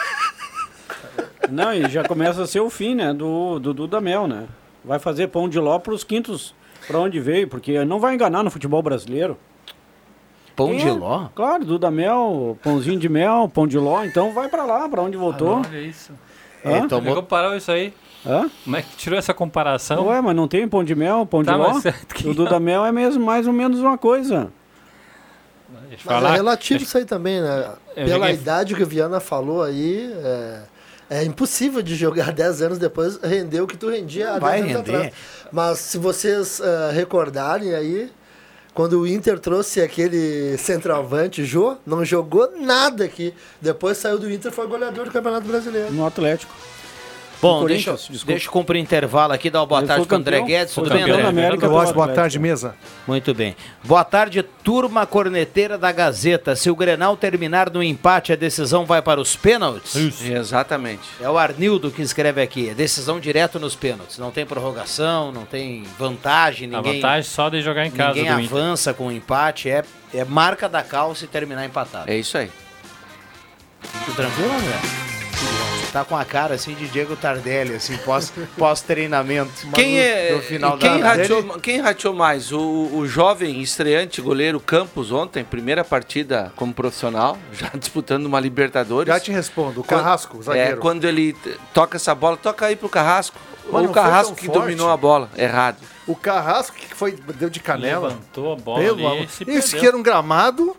[1.51, 3.13] Não, e já começa a ser o fim, né?
[3.13, 4.45] Do, do Dudamel, né?
[4.85, 6.55] Vai fazer pão de ló pros quintos
[6.87, 9.37] pra onde veio, porque não vai enganar no futebol brasileiro.
[10.55, 10.93] Pão de é?
[10.93, 11.29] ló?
[11.35, 15.59] Claro, Dudamel, pãozinho de mel, pão de ló, então vai pra lá, pra onde voltou.
[15.67, 16.13] Olha isso.
[16.65, 16.71] Hã?
[16.71, 17.15] É, é que tomou...
[17.15, 17.93] comparou isso aí?
[18.25, 18.49] Hã?
[18.65, 20.07] Como é que tirou essa comparação?
[20.07, 21.81] Ué, mas não tem pão de mel, pão Tá, de ló?
[22.15, 24.51] que O Dudamel é mesmo mais ou menos uma coisa.
[25.91, 26.31] Mas falar.
[26.31, 27.71] é relativo isso aí também, né?
[27.97, 30.63] Eu Pela joguei- idade que o Viana falou aí, é,
[31.09, 34.75] é impossível de jogar 10 anos depois render o que tu rendia há vai 10
[34.77, 34.97] anos render.
[34.97, 35.14] atrás.
[35.53, 38.11] Mas se vocês eh, recordarem aí,
[38.75, 43.33] quando o Inter trouxe aquele centroavante, Jô, não jogou nada aqui.
[43.61, 45.92] Depois saiu do Inter e foi goleador do Campeonato Brasileiro.
[45.92, 46.53] No Atlético.
[47.40, 48.25] Bom, deixa, eu- desculpa.
[48.27, 50.75] deixa eu cumprir intervalo aqui, dar uma boa Ele tarde foi pro André Guedes.
[50.75, 51.22] Tudo bem, André?
[51.22, 51.68] América.
[51.68, 52.14] Boa Atlético.
[52.14, 52.75] tarde, mesa.
[53.07, 53.55] Muito bem.
[53.85, 56.57] Boa tarde, turma corneteira da Gazeta.
[56.57, 60.22] Se o Grenal terminar no empate, a decisão vai para os pênaltis?
[60.22, 61.03] Exatamente.
[61.20, 62.70] É o Arnildo que escreve aqui.
[62.70, 64.18] É decisão direto nos pênaltis.
[64.18, 68.33] Não tem prorrogação, não tem vantagem, A ninguém, vantagem só de jogar em casa ninguém
[68.35, 68.57] do Inter.
[68.59, 69.68] avança com o empate.
[69.68, 72.11] É, é marca da calça e terminar empatado.
[72.11, 72.51] É isso aí.
[74.07, 75.15] Tudo tranquilo, André?
[75.92, 79.51] Tá com a cara assim de Diego Tardelli, assim, pós- pós-treinamento.
[79.75, 82.53] Quem é no final quem da rateou, quem rateou mais?
[82.53, 82.61] O,
[82.92, 89.12] o jovem estreante goleiro Campos ontem, primeira partida como profissional, já disputando uma Libertadores.
[89.12, 89.81] Já te respondo.
[89.81, 90.77] O Quando- Carrasco, É, zagueiro.
[90.79, 91.35] quando ele
[91.72, 93.38] toca essa bola, toca aí pro Carrasco.
[93.68, 94.61] O Carrasco que forte.
[94.61, 95.31] dominou a bola.
[95.37, 95.79] Errado.
[96.07, 98.09] O Carrasco que foi, deu de canela.
[98.09, 99.81] Levantou a bola Pelo ali amor- e se Isso perdeu.
[99.81, 100.77] que era um gramado,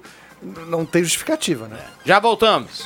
[0.67, 1.79] não tem justificativa, né?
[2.05, 2.85] Já voltamos.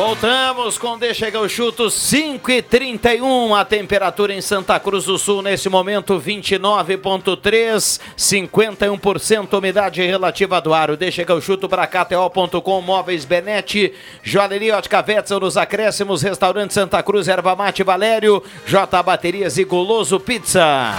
[0.00, 5.18] Voltamos com Deixa que eu chuto 5 e 31 a temperatura em Santa Cruz do
[5.18, 10.90] Sul nesse momento 29.3 51% umidade relativa do ar.
[10.90, 16.72] O Deixa que eu chuto para KTO.com Móveis Benete, Joalheria Ótica Vetzel nos acréscimos, Restaurante
[16.72, 20.94] Santa Cruz, Erva Mate Valério, J Baterias e Goloso Pizza.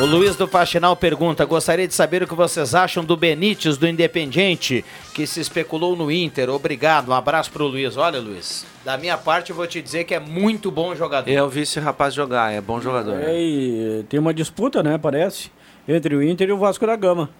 [0.00, 3.86] O Luiz do Faxinal pergunta: gostaria de saber o que vocês acham do Benítez, do
[3.86, 6.50] Independiente, que se especulou no Inter.
[6.50, 7.96] Obrigado, um abraço pro Luiz.
[7.96, 11.30] Olha, Luiz, da minha parte eu vou te dizer que é muito bom jogador.
[11.30, 13.20] Eu vi esse rapaz jogar, é bom jogador.
[13.22, 15.50] É, e tem uma disputa, né, parece,
[15.86, 17.30] entre o Inter e o Vasco da Gama.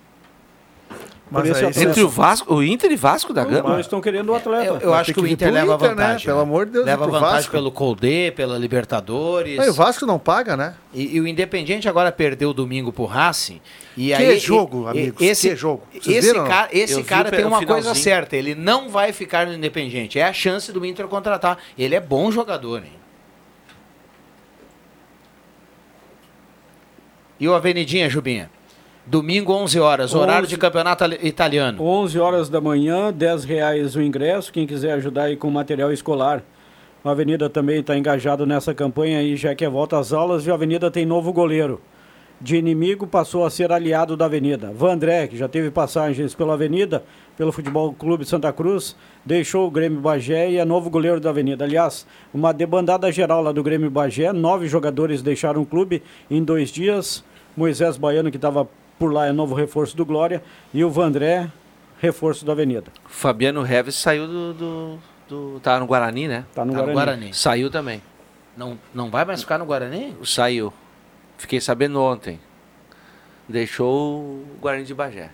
[1.40, 1.88] Mas esse aí- acesso.
[1.88, 3.74] entre o Vasco, o Inter e Vasco da Gama?
[3.74, 4.64] Eles estão querendo o atleta.
[4.66, 6.26] Eu, eu acho que o Inter leva vantagem.
[6.26, 6.42] Pelo né?
[6.42, 7.52] amor de Deus, Leva vantagem Vasco?
[7.52, 9.68] pelo Colde, pela Libertadores.
[9.68, 10.74] O Vasco não paga, né?
[10.92, 13.60] E, e o Independiente agora perdeu domingo pro Racing.
[13.96, 15.82] E Que aí, jogo, e- amigos, Esse, que jogo.
[15.92, 18.36] Vocês Esse viram, cara, esse Eu cara tem uma coisa certa.
[18.36, 20.18] Ele não vai ficar no Independiente.
[20.18, 21.58] É a chance do Inter contratar.
[21.78, 22.92] Ele é bom jogador, hein?
[27.40, 28.50] E o Avenidinha, Jubinha?
[29.04, 30.50] Domingo, 11 horas, horário 11.
[30.50, 31.82] de campeonato ali- italiano.
[31.82, 34.52] 11 horas da manhã, 10 reais o ingresso.
[34.52, 36.42] Quem quiser ajudar aí com material escolar.
[37.04, 40.46] A Avenida também está engajado nessa campanha aí, já que é volta às aulas.
[40.46, 41.80] E a Avenida tem novo goleiro.
[42.40, 44.72] De inimigo passou a ser aliado da Avenida.
[44.72, 47.02] Vandré, que já teve passagens pela Avenida,
[47.36, 51.64] pelo Futebol Clube Santa Cruz, deixou o Grêmio Bagé e é novo goleiro da Avenida.
[51.64, 54.32] Aliás, uma debandada geral lá do Grêmio Bagé.
[54.32, 57.24] Nove jogadores deixaram o clube em dois dias.
[57.56, 58.66] Moisés Baiano, que estava
[59.02, 60.40] por lá, é novo reforço do Glória.
[60.72, 61.50] E o Vandré,
[62.00, 62.92] reforço da Avenida.
[63.08, 66.44] Fabiano Reves saiu do, do, do- Tá no Guarani, né?
[66.54, 67.34] Tá no Tá no Guarani.
[67.34, 68.00] Saiu também.
[68.56, 70.16] Não, não vai mais ficar no Guarani?
[70.24, 70.72] Saiu.
[71.36, 72.38] Fiquei sabendo ontem.
[73.48, 75.30] Deixou o Guarani de Bagé.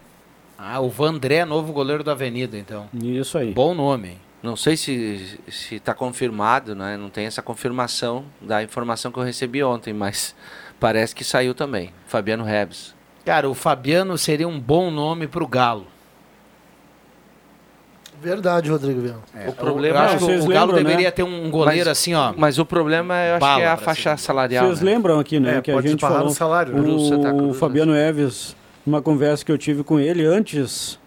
[0.57, 2.89] Ah, o Vandré, novo goleiro da Avenida, então.
[2.95, 3.53] Isso aí.
[3.53, 4.19] Bom nome, hein?
[4.43, 5.39] Não sei se
[5.73, 6.97] está confirmado, né?
[6.97, 10.35] Não tem essa confirmação da informação que eu recebi ontem, mas
[10.81, 11.93] parece que saiu também.
[12.07, 12.97] Fabiano Reves.
[13.29, 15.87] Cara, o Fabiano seria um bom nome pro Galo.
[18.23, 19.21] Verdade, Rodrigo Viana.
[19.47, 20.83] o problema eu acho que Vocês o Galo lembram, né?
[20.89, 22.33] deveria ter um goleiro Mas- assim, ó.
[22.35, 24.65] Mas o problema eu acho que é a faixa salarial.
[24.65, 24.93] Vocês né?
[24.93, 25.59] lembram aqui, né?
[25.59, 26.25] É, que a gente falou.
[26.25, 27.07] no salário, né?
[27.07, 30.99] Santa O Cruz, Fabiano Eves, numa conversa que eu tive com ele antes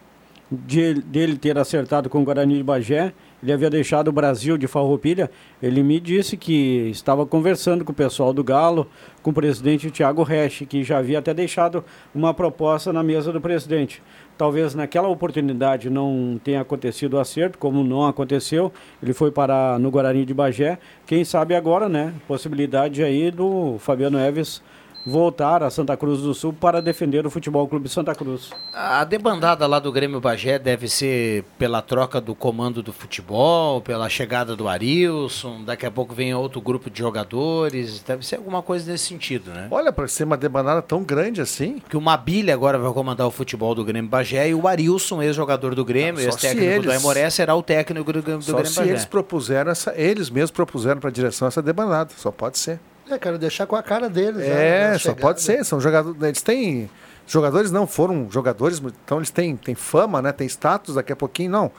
[0.52, 4.68] de, dele ter acertado com o Guarani de Bagé, ele havia deixado o Brasil de
[4.68, 5.30] Farroupilha.
[5.62, 8.88] Ele me disse que estava conversando com o pessoal do Galo,
[9.24, 13.42] com o presidente Thiago Resch, que já havia até deixado uma proposta na mesa do
[13.42, 14.02] presidente.
[14.38, 19.92] Talvez naquela oportunidade não tenha acontecido o acerto, como não aconteceu, ele foi parar no
[19.92, 20.80] Guarani de Bagé.
[21.06, 22.14] Quem sabe agora, né?
[22.28, 24.62] Possibilidade aí do Fabiano Eves
[25.06, 28.52] voltar a Santa Cruz do Sul para defender o Futebol Clube Santa Cruz.
[28.74, 34.08] A debandada lá do Grêmio Bagé deve ser pela troca do comando do futebol, pela
[34.10, 38.92] chegada do Arilson, daqui a pouco vem outro grupo de jogadores, deve ser alguma coisa
[38.92, 39.68] nesse sentido, né?
[39.72, 41.82] Olha, para ser uma debanada tão grande assim.
[41.90, 45.74] Que o Mabilha agora vai comandar o futebol do Grêmio Bagé e o Arilson, ex-jogador
[45.76, 48.72] do Grêmio, se ex-técnico do eles- Aimoré, será o técnico do, Grêmio- do Só Grêmio
[48.72, 48.92] se Bagé.
[48.92, 52.12] eles propuseram essa, eles mesmos propuseram para a direção essa debanada.
[52.18, 52.80] Só pode ser.
[53.10, 54.38] É, quero deixar com a cara deles.
[54.38, 55.22] né, É, na só chegada.
[55.22, 55.66] pode ser.
[55.66, 56.22] São jogadores.
[56.22, 56.90] Eles têm.
[57.28, 60.32] Jogadores não foram jogadores, então eles têm, têm fama, né?
[60.32, 61.52] Tem status daqui a pouquinho.
[61.52, 61.72] Não.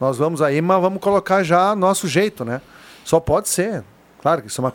[0.00, 2.60] Nós vamos aí, mas vamos colocar já nosso jeito, né?
[3.04, 3.82] Só pode ser.
[4.22, 4.72] Claro que isso é uma.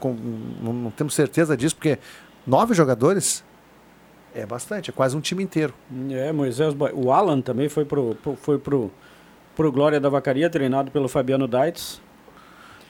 [0.62, 1.98] Não, não temos certeza disso, porque
[2.46, 3.44] nove jogadores
[4.36, 5.74] é bastante, é quase um time inteiro.
[6.12, 8.92] É, Moisés, o Alan também foi pro, pro- foi pro,
[9.56, 12.02] pro Glória da Vacaria, treinado pelo Fabiano Daitz.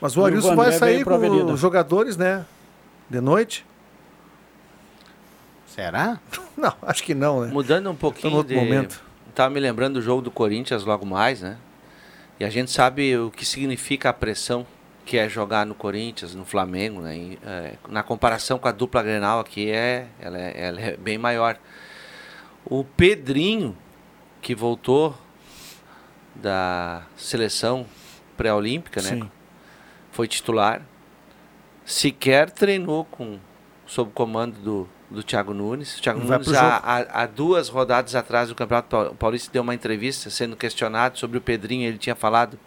[0.01, 2.45] Mas o Arilson Vandré vai sair com os jogadores, né?
[3.13, 3.63] De noite?
[5.67, 6.19] Será?
[6.58, 7.52] Não, acho que não, né?
[7.52, 8.60] Mudando um pouquinho Tá outro de...
[8.60, 9.04] momento.
[9.36, 11.58] Tava me lembrando do jogo do Corinthians logo mais, né?
[12.39, 14.65] E a gente sabe o que significa a pressão
[15.06, 17.15] que é jogar no Corinthians, no Flamengo, né?
[17.15, 21.19] E, é, na comparação com a dupla Grenal aqui, é, ela, é, ela é bem
[21.19, 21.60] maior.
[22.65, 23.78] O Pedrinho,
[24.41, 25.15] que voltou
[26.34, 27.86] da seleção
[28.36, 29.10] pré-olímpica, né?
[29.10, 29.32] Sim.
[30.12, 30.82] Foi titular.
[31.85, 33.37] Sequer treinou com
[33.85, 35.97] sob o comando do, do Thiago Nunes.
[35.97, 40.29] O Thiago Vai Nunes, há, duas rodadas atrás do Campeonato Pau- Paulista, deu uma entrevista
[40.29, 41.87] sendo questionado sobre o Pedrinho.
[41.87, 42.57] Ele tinha falado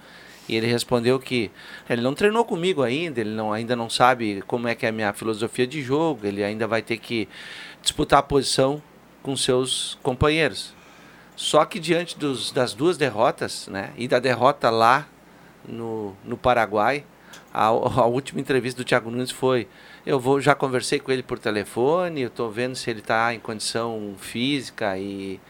[0.49, 1.51] e ele respondeu que
[1.89, 4.93] ele não treinou comigo ainda, ele não, ainda não sabe como é que é a
[4.93, 7.29] minha filosofia de jogo, ele ainda vai ter que
[7.83, 8.81] disputar a posição
[9.23, 10.73] com seus companheiros.
[11.35, 15.09] Só que diante dos, das duas derrotas, né, e da derrota lá
[15.69, 17.05] no, no Paraguai,
[17.57, 17.67] a,
[18.03, 19.67] a última entrevista do Thiago Nunes foi:
[20.05, 23.41] eu vou já conversei com ele por telefone, eu estou vendo se ele está em
[23.41, 25.41] condição física e,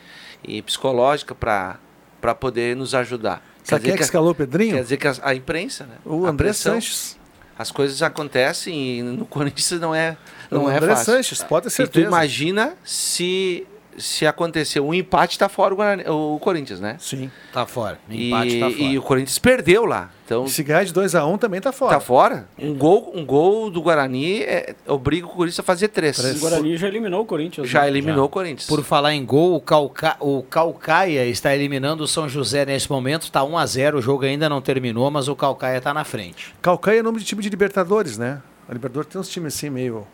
[0.47, 3.43] e psicológica para poder nos ajudar.
[3.65, 4.77] Sabe quem é que escalou o Pedrinho?
[4.77, 5.97] Quer dizer que a, a imprensa, né?
[6.05, 6.75] O A André pressão.
[6.75, 7.19] Sanches.
[7.59, 10.17] As coisas acontecem e no Corinthians não é
[10.51, 11.15] não O é André fácil.
[11.15, 12.07] Sanches, pode ter E tu certeza.
[12.07, 13.67] imagina se
[13.99, 16.97] se acontecer um empate, tá fora o, Guarani- o Corinthians, né?
[16.99, 17.31] Sim.
[17.53, 17.99] Tá fora.
[18.09, 18.83] E, Empate tá fora.
[18.83, 20.11] e o Corinthians perdeu lá.
[20.25, 21.95] Então, Se ganhar de 2x1 também tá fora.
[21.95, 22.49] tá fora.
[22.59, 26.19] Um gol, um gol do Guarani é, obriga o Corinthians a fazer três.
[26.19, 27.69] O Guarani já eliminou o Corinthians.
[27.69, 27.89] Já né?
[27.89, 28.67] eliminou o Corinthians.
[28.69, 30.17] Por falar em gol, o, Calca...
[30.19, 33.23] o Calcaia está eliminando o São José nesse momento.
[33.23, 36.55] Está 1 a 0 o jogo ainda não terminou, mas o Calcaia está na frente.
[36.61, 38.43] Calcaia é nome de time de Libertadores, né?
[38.69, 40.05] A Libertadores tem uns times assim meio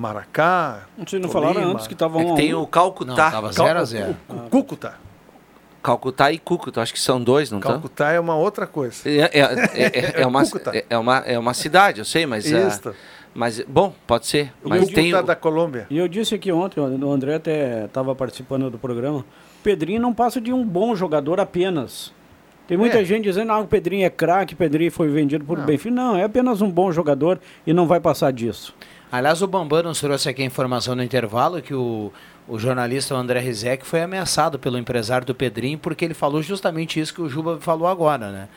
[0.00, 0.86] Maracá.
[0.96, 3.10] Vocês não falaram antes que tava É um que tem o Calcutá.
[3.10, 4.94] Não, tava 0 a 0 O Cúcuta.
[5.82, 7.72] Calcutá e Cúcuta, acho que são dois, não estão?
[7.72, 9.06] Calcutá é uma outra coisa.
[9.06, 12.50] É, é, é, é, é uma, é, é uma, é uma cidade, eu sei, mas.
[12.50, 12.94] ah, Isso.
[13.34, 14.52] mas, bom, pode ser.
[14.64, 15.10] E Mas o tem.
[15.10, 15.86] Cúcuta da Colômbia.
[15.90, 19.24] E eu disse aqui ontem, o André até estava participando do programa, o
[19.62, 22.10] Pedrinho não passa de um bom jogador apenas.
[22.66, 23.04] Tem muita É.
[23.04, 25.94] gente dizendo, ah, o Pedrinho é craque, o Pedrinho foi vendido por Benfica.
[25.94, 28.74] Não, é apenas um bom jogador e não vai passar disso.
[29.12, 32.12] Aliás, o Bambam nos trouxe aqui a informação no intervalo que o,
[32.46, 37.12] o jornalista André Rizek foi ameaçado pelo empresário do Pedrinho porque ele falou justamente isso
[37.14, 38.48] que o Juba falou agora, né?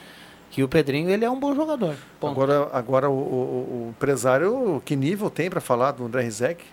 [0.52, 1.96] Que o Pedrinho ele é um bom jogador.
[2.20, 2.32] Ponto.
[2.40, 6.64] Agora, agora o, o- o empresário, que nível tem para falar do André Rizek?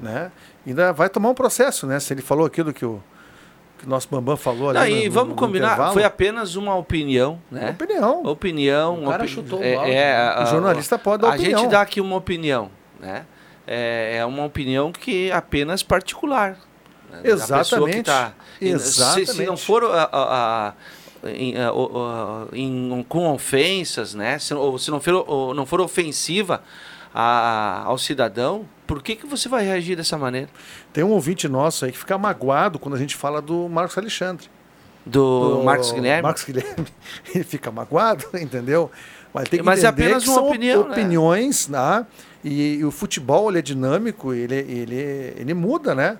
[0.00, 0.32] Né?
[0.66, 2.00] Ainda vai tomar um processo, né?
[2.00, 3.00] Se ele falou aquilo que o,
[3.82, 4.78] que o nosso Bambam falou ali.
[4.78, 5.92] Não, no- e vamos no combinar, intervalo.
[5.92, 7.70] foi apenas uma opinião, né?
[7.70, 8.22] Opinião.
[8.24, 9.04] Opinião.
[9.04, 11.60] O cara opi- chutou é, balde, é, a- O jornalista pode dar A opinião.
[11.60, 13.26] gente dá aqui uma opinião, né?
[13.66, 16.56] É, é uma opinião que é apenas particular.
[17.10, 17.20] né?
[17.24, 18.04] Exatamente.
[18.04, 19.46] tá- e Se, se Exatamente.
[19.46, 20.68] não for a- a-
[21.24, 24.38] a- em, a- o- o- em- com ofensas, né?
[24.38, 26.62] Se, ou se não for, não for ofensiva
[27.14, 30.50] a- ao cidadão, por que, que você vai reagir dessa maneira?
[30.92, 34.46] Tem um ouvinte nosso aí que fica magoado quando a gente fala do Marcos Alexandre.
[35.06, 36.22] Do, Marcos Guilherme?
[36.22, 36.86] Marcos Guilherme.
[37.34, 38.90] Ele fica magoado, entendeu?
[39.32, 40.90] Mas tem que Mas é apenas uma opinião, né?
[40.90, 42.06] opiniões, né?
[42.44, 46.18] E, e o futebol ele é dinâmico, ele, ele, ele muda, né?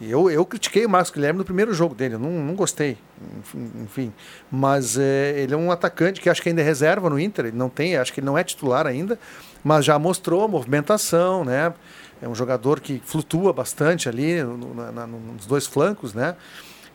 [0.00, 2.96] Eu, eu critiquei o Marcos Guilherme no primeiro jogo dele, não, não gostei,
[3.40, 3.70] enfim.
[3.82, 4.12] enfim.
[4.50, 7.56] Mas é, ele é um atacante que acho que ainda é reserva no Inter, ele
[7.56, 9.18] não tem, acho que ele não é titular ainda,
[9.64, 11.72] mas já mostrou movimentação, né?
[12.24, 16.34] É um jogador que flutua bastante ali no- na- na- nos dois flancos, né?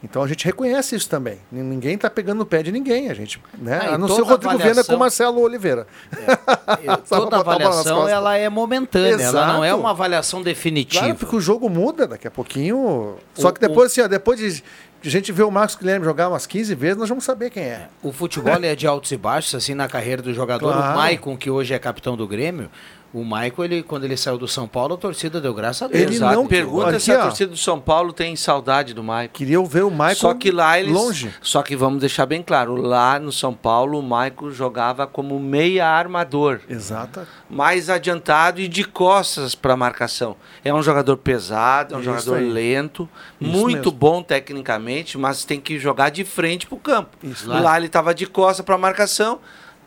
[0.02, 1.38] Então a gente reconhece isso também.
[1.52, 3.80] Ninguém está pegando no pé de ninguém, a gente, né?
[3.84, 5.86] Ah, a não ser o Rodrigo Viana com avaliação- o Marcelo Oliveira.
[7.06, 9.82] Só Toda avaliação ela é momentânea, ela não é Exato.
[9.82, 11.04] uma avaliação definitiva.
[11.04, 13.18] Claro, porque o jogo muda daqui a pouquinho.
[13.36, 14.64] Só que depois, assim, ó, depois de
[15.06, 17.88] a gente ver o Marcos Guilherme jogar umas 15 vezes, nós vamos saber quem é.
[18.02, 20.74] O futebol é de altos e baixos, assim, na carreira do jogador.
[20.74, 20.94] Claro.
[20.94, 22.70] O Maicon, que hoje é capitão do Grêmio,
[23.12, 26.00] o Maicon, ele, quando ele saiu do São Paulo, a torcida deu graças a Deus.
[26.02, 26.36] Ele Exato.
[26.36, 27.24] não- Pergunta Aqui, se a ó.
[27.24, 29.34] torcida do São Paulo tem saudade do Maicon.
[29.34, 30.92] Queria ver o Maicon Só que lá eles.
[30.94, 31.34] longe.
[31.42, 35.88] Só que vamos deixar bem claro: lá no São Paulo, o Maicon jogava como meia
[35.88, 36.60] armador.
[36.70, 37.22] Exato.
[37.50, 40.36] Mais adiantado e de costas para marcação.
[40.64, 42.50] É um jogador pesado, é um Isso jogador aí.
[42.50, 43.10] lento,
[43.42, 43.92] Isso muito mesmo.
[43.92, 47.18] bom tecnicamente, mas tem que jogar de frente pro campo.
[47.24, 47.50] Isso.
[47.50, 49.40] Lá, ele estava de costas para marcação.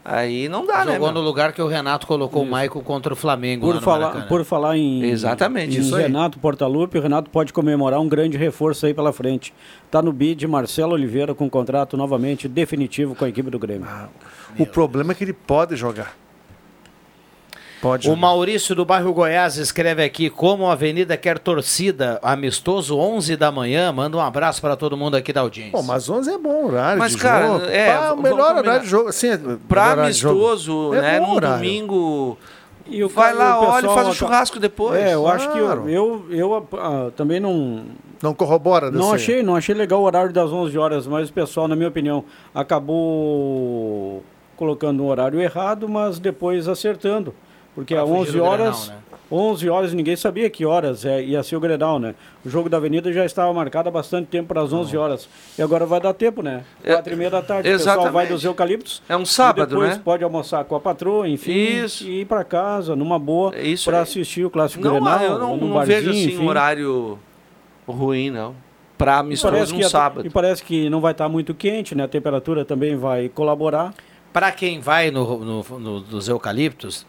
[0.05, 0.95] Aí não dá, né?
[0.95, 1.21] Jogou meu?
[1.21, 3.67] no lugar que o Renato colocou o Maicon contra o Flamengo.
[3.67, 4.27] lá Por no falar, Maracanã.
[4.27, 6.03] por falar em, Exatamente, em isso aí.
[6.03, 9.55] Renato Portaluppi, o Renato pode comemorar um grande reforço aí pela frente.
[9.91, 13.87] Tá no bid Marcelo Oliveira com contrato novamente definitivo com a equipe do Grêmio.
[14.59, 16.15] O problema é que ele pode jogar.
[17.83, 18.14] Pode O.
[18.16, 23.90] Maurício do bairro Goiás escreve aqui como a Avenida quer torcida, amistoso 11 da manhã.
[23.90, 25.73] Manda um abraço para todo mundo aqui da audiência.
[25.73, 27.64] Bom, mas 11 é bom horário Mas, de cara, jogo.
[27.66, 28.59] é, Pá, o vamos melhor combinar.
[28.61, 29.09] horário de jogo.
[29.09, 29.61] Assim, é, jogo.
[30.01, 31.21] amistoso, É né?
[31.21, 31.57] Num horário.
[31.57, 32.38] domingo.
[32.87, 35.01] E o vai lá, o olha e pessoal faz um aca- churrasco depois.
[35.01, 35.88] É, eu acho que Claro.
[35.88, 37.83] eu, eu, eu, ah, também não,
[38.23, 41.33] Não corrobora não desse- achei, não achei legal o horário das 11 horas, mas o
[41.33, 44.23] pessoal, na minha opinião, acabou
[44.57, 47.35] colocando um horário errado, mas depois acertando.
[47.75, 49.03] Porque fugir 11 do horas, Grenal, né?
[49.35, 52.15] 11 horas ninguém sabia que horas é, ia ser o Grenal, né?
[52.45, 55.27] O jogo da Avenida já estava marcado há bastante tempo para as 11 horas.
[55.59, 56.65] E agora vai dar tempo, né?
[56.85, 58.13] É, Quatro e meia da tarde, o pessoal exatamente.
[58.13, 59.03] vai dos eucaliptos.
[59.09, 60.03] É um sábado, depois né?
[60.05, 62.05] pode almoçar com a patroa, enfim, Isso.
[62.05, 65.23] e ir para casa numa boa É para assistir o Clássico Não, Grenal.
[65.23, 66.45] eu não, não vejo barzinho, assim enfim.
[66.45, 67.19] um horário
[67.89, 68.55] ruim, não.
[68.99, 70.27] Pra E amistoso um sábado.
[70.27, 72.05] e parece que não vai estar muito quente, né?
[72.05, 73.95] A temperatura também vai colaborar.
[74.33, 77.05] Para quem vai no, no, no- dos eucaliptos,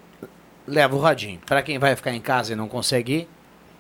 [0.68, 1.40] leva o radinho.
[1.46, 3.28] Para quem vai ficar em casa e não consegue ir,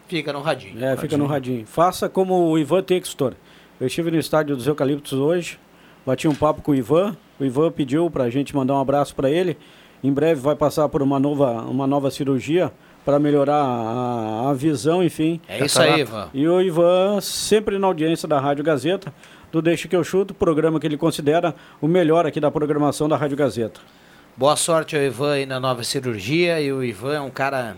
[0.07, 0.83] fica no radinho.
[0.83, 1.65] É, fica no radinho.
[1.65, 3.33] Faça como o Ivan Textor.
[3.79, 5.59] Eu estive no estádio dos Eucaliptos hoje,
[6.05, 7.17] bati um papo com o Ivan.
[7.39, 9.57] O Ivan pediu para a gente mandar um abraço para ele.
[10.03, 12.71] Em breve vai passar por uma nova, uma nova cirurgia
[13.05, 15.39] para melhorar a, a visão, enfim.
[15.47, 16.29] É isso aí, Ivan.
[16.33, 19.13] E o Ivan, sempre na audiência da Rádio Gazeta,
[19.51, 23.17] do Deixa que eu chuto, programa que ele considera o melhor aqui da programação da
[23.17, 23.81] Rádio Gazeta.
[24.35, 26.59] Boa sorte ao Ivan aí na nova cirurgia.
[26.59, 27.77] E o Ivan é um cara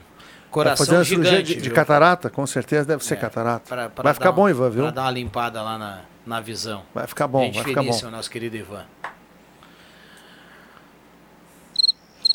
[0.53, 2.29] Vai fazer uma cirurgia gigante, de, de catarata?
[2.29, 3.65] Com certeza deve ser catarata.
[3.67, 4.83] Pra- pra vai ficar bom, um- Ivan, viu?
[4.83, 6.83] Pra dar uma limpada lá na, na visão.
[6.93, 7.87] Vai ficar bom, Gente vai ficar bom.
[7.87, 8.85] finíssima, nosso querido Ivan.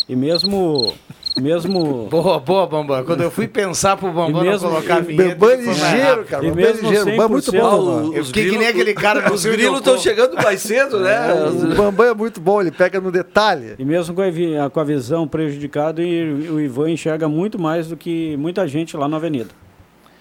[0.06, 0.94] E mesmo.
[1.38, 3.04] Mesmo Boa, boa, Bambam.
[3.04, 5.34] Quando eu fui pensar pro Bambam mesmo- não colocar a vinheta...
[5.34, 6.24] Bambam ligeiro, rápido.
[6.26, 8.12] cara, E Bambam mesmo ligeiro, Bambam é muito 100%, bom.
[8.14, 9.20] Eu fiquei que nem aquele cara...
[9.20, 11.18] do Os grilos estão chegando mais cedo, né?
[11.72, 13.74] O Bambam é muito bom, ele pega no detalhe.
[13.78, 17.96] E mesmo com a, com a visão prejudicada, e- o Ivan enxerga muito mais do
[17.96, 19.50] que muita gente lá na avenida.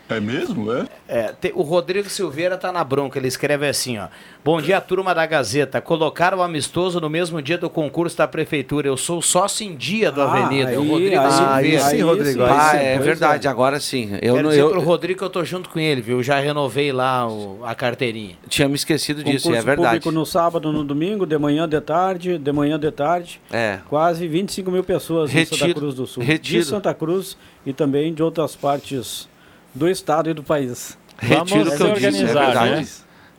[0.09, 0.87] É mesmo, é?
[1.07, 4.07] É, te- o Rodrigo Silveira tá na bronca, ele escreve assim, ó.
[4.43, 5.79] Bom dia, turma da Gazeta.
[5.79, 8.87] Colocaram o amistoso no mesmo dia do concurso da prefeitura.
[8.87, 10.71] Eu sou sócio em dia do Ah, Avenida.
[10.71, 11.85] é o aí- Rodrigo aí- Silveira.
[11.85, 14.09] aí sim, Rodrigo, aí Ah, é verdade, agora sim.
[14.21, 16.23] Eu, Quero não, dizer eu pro Rodrigo que eu tô junto com ele, viu?
[16.23, 18.35] Já renovei lá o- a carteirinha.
[18.47, 19.87] tinha me esquecido disso, Concurso é verdade.
[19.99, 23.39] público no sábado, no domingo, de manhã, de tarde, de manhã, de tarde.
[23.51, 23.77] É.
[23.87, 26.23] Quase 25 mil pessoas em Santa Retiro- Cruz do Sul.
[26.23, 26.59] retiro.
[26.63, 29.28] De Santa Cruz e também de outras partes
[29.73, 30.97] do estado e do país.
[31.17, 32.69] Retiro o que eu disse, é verdade.
[32.71, 32.87] né?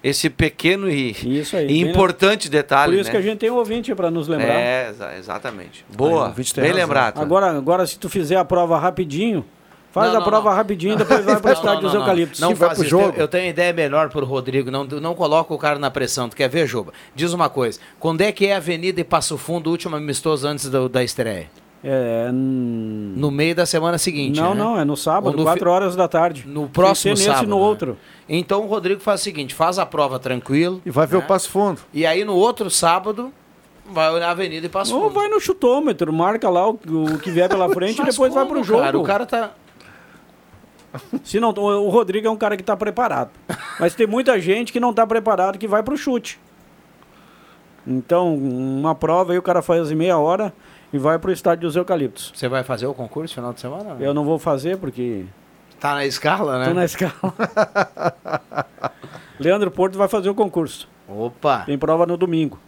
[0.03, 1.11] Esse pequeno e,
[1.41, 3.11] Isso aí, e importante detalhe, Por isso né?
[3.13, 4.55] que a gente tem um ouvinte para nos lembrar.
[4.55, 5.85] É, exa- exatamente.
[5.95, 6.75] Boa, Aí, o bem razão.
[6.75, 7.21] lembrado.
[7.21, 9.45] Agora, agora, se tu fizer a prova rapidinho,
[9.93, 10.57] faz Não, a não, prova não.
[10.57, 12.41] rapidinho e depois vai para o estádio dos Eucaliptos.
[12.41, 13.13] Não Que vai faz pro jogo.
[13.19, 14.71] Eu tenho ideia melhor pro Rodrigo.
[14.71, 16.31] Não, não coloca o cara na pressão.
[16.31, 16.95] Tu quer ver, Juba?
[17.15, 17.79] Diz uma coisa.
[17.99, 21.05] Quando é que é a Avenida e Passo Fundo, o último amistoso antes do- da
[21.05, 21.51] estreia?
[21.83, 24.61] É, No meio da semana seguinte, Não, né?
[24.63, 26.45] não, é no sábado, Ou no 4 fi- horas da tarde.
[26.47, 27.45] No próximo Tem nesse sábado.
[27.45, 27.63] e no né?
[27.63, 27.97] outro.
[28.29, 30.83] Então o Rodrigo faz o seguinte, faz a prova tranquilo.
[30.85, 31.25] E vai ver né?
[31.25, 31.81] o Passo Fundo.
[31.93, 33.33] E aí no outro sábado,
[33.91, 35.15] vai na Avenida e Passo Ou Fundo.
[35.15, 38.57] vai no chutômetro, marca lá o, o que vier pela frente e depois vai como,
[38.57, 38.83] pro jogo.
[38.83, 38.99] cara?
[38.99, 39.51] O cara tá...
[41.25, 43.31] Se não, o o Rodrigo é um cara que tá preparado.
[43.79, 46.39] Mas tem muita gente que não tá preparado que vai pro chute.
[47.87, 50.53] Então, uma prova aí o cara faz em meia hora
[50.93, 52.33] e vai pro estádio dos Eucaliptos.
[52.35, 53.97] Você vai fazer o concurso final de semana?
[54.01, 55.25] Eu não vou fazer porque
[55.79, 56.67] Tá na escala, né?
[56.67, 57.15] tô na escala.
[59.41, 60.87] Leandro Porto vai fazer o concurso.
[61.09, 61.63] Opa!
[61.65, 62.59] Tem prova no domingo.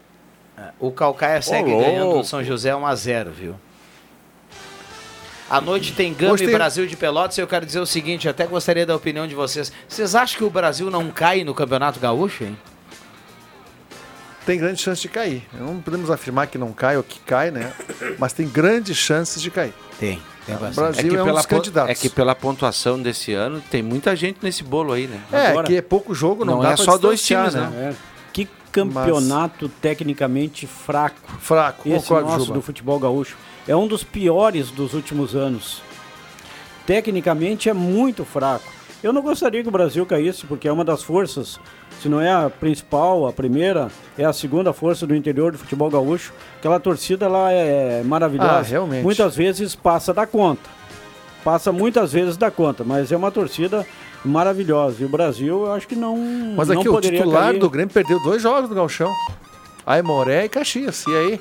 [0.78, 3.54] O Calcaia segue ganhando do São José 1x0, viu?
[5.50, 7.36] À noite tem Gama Hoje e Brasil de Pelotas.
[7.36, 9.70] Eu quero dizer o seguinte, até gostaria da opinião de vocês.
[9.86, 12.56] Vocês acham que o Brasil não cai no Campeonato Gaúcho, hein?
[14.44, 15.46] Tem grande chance de cair.
[15.52, 17.72] Não podemos afirmar que não cai ou que cai, né?
[18.18, 19.72] Mas tem grandes chances de cair.
[20.00, 20.20] Tem.
[20.44, 20.74] tem O bastante.
[20.94, 21.90] Brasil é, um dos candidatos.
[21.90, 25.20] é que pela pontuação desse ano, tem muita gente nesse bolo aí, né?
[25.32, 27.92] É, Agora- que é pouco jogo, não, Não dá é pra só dois times, né?
[27.92, 27.94] É.
[28.32, 31.16] Que campeonato tecnicamente fraco.
[31.38, 32.54] Fraco, Esse concordo, nosso Juba.
[32.58, 33.36] do futebol gaúcho.
[33.68, 35.80] É um dos piores dos últimos anos.
[36.84, 38.64] Tecnicamente é muito fraco.
[39.02, 41.58] Eu não gostaria que o Brasil caísse, porque é uma das forças,
[42.00, 45.90] se não é a principal, a primeira, é a segunda força do interior do futebol
[45.90, 46.32] gaúcho.
[46.58, 48.52] Aquela torcida lá é maravilhosa.
[48.52, 49.02] Ah, realmente.
[49.02, 50.70] Muitas vezes passa da conta.
[51.42, 53.84] Passa muitas vezes da conta, mas é uma torcida
[54.24, 55.02] maravilhosa.
[55.02, 56.16] E o Brasil, eu acho que não.
[56.56, 57.58] Mas não aqui o poderia titular cair.
[57.58, 59.12] do Grêmio perdeu dois jogos no Galchão.
[59.84, 61.04] Aimoré e Caxias.
[61.08, 61.40] E aí?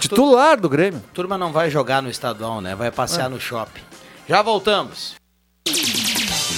[0.00, 1.02] titular do Grêmio.
[1.12, 2.74] Turma não vai jogar no estadual, né?
[2.74, 3.82] Vai passear no shopping.
[4.26, 5.14] Já voltamos.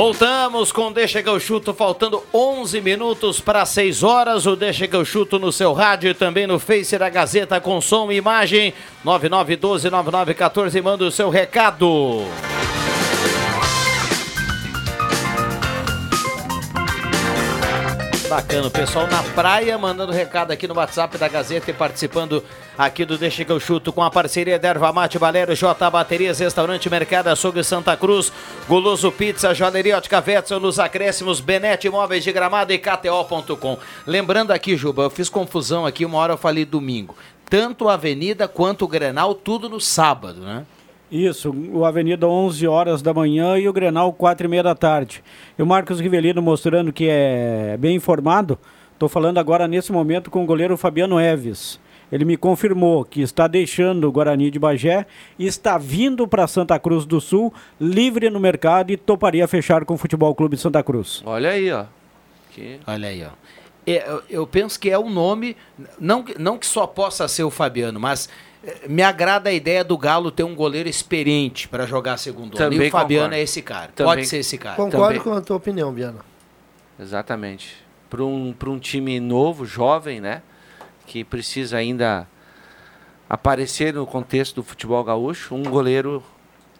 [0.00, 4.46] Voltamos com Deixa que eu chuto, faltando 11 minutos para 6 horas.
[4.46, 7.82] O Deixa que eu chuto no seu rádio e também no Face da Gazeta com
[7.82, 8.72] som e imagem.
[9.04, 12.24] 99129914, manda o seu recado.
[18.30, 22.44] Bacana, o pessoal na praia mandando recado aqui no WhatsApp da Gazeta e participando
[22.78, 26.38] aqui do Deixa que eu chuto com a parceria da Erva Mate Valério, J Baterias,
[26.38, 28.32] Restaurante Mercado Açougue Santa Cruz,
[28.68, 33.76] Goloso Pizza, Joalheria Ótica Vetzel, nos acréscimos, Benete Imóveis de Gramado e KTO.com.
[34.06, 37.16] Lembrando aqui, Juba, eu fiz confusão aqui, uma hora eu falei domingo.
[37.46, 40.64] Tanto a Avenida quanto o Grenal, tudo no sábado, né?
[41.10, 45.24] Isso, o Avenida 11 horas da manhã e o Grenal 4 e meia da tarde.
[45.58, 48.58] E o Marcos Rivelino mostrando que é bem informado.
[48.92, 51.80] Estou falando agora nesse momento com o goleiro Fabiano Eves.
[52.12, 55.06] Ele me confirmou que está deixando o Guarani de Bagé
[55.38, 59.94] e está vindo para Santa Cruz do Sul, livre no mercado e toparia fechar com
[59.94, 61.22] o Futebol Clube de Santa Cruz.
[61.24, 61.84] Olha aí, ó.
[62.52, 62.78] Que...
[62.86, 63.30] Olha aí, ó.
[63.86, 65.56] É, eu, penso que é um nome,
[65.98, 68.28] não, que- não que só possa ser o Fabiano, mas
[68.88, 72.70] me agrada a ideia do Galo ter um goleiro experiente para jogar segundo ano.
[72.70, 73.34] Também E o Fabiano concordo.
[73.40, 73.90] é esse cara.
[73.94, 74.76] Também- Pode ser esse cara.
[74.76, 75.20] Concordo Também.
[75.20, 76.18] com a tua opinião, Biana.
[76.98, 77.76] Exatamente.
[78.10, 80.42] para um, pra um time novo, jovem, né?
[81.06, 82.26] Que precisa ainda
[83.28, 85.54] aparecer no contexto do futebol gaúcho.
[85.54, 86.22] Um goleiro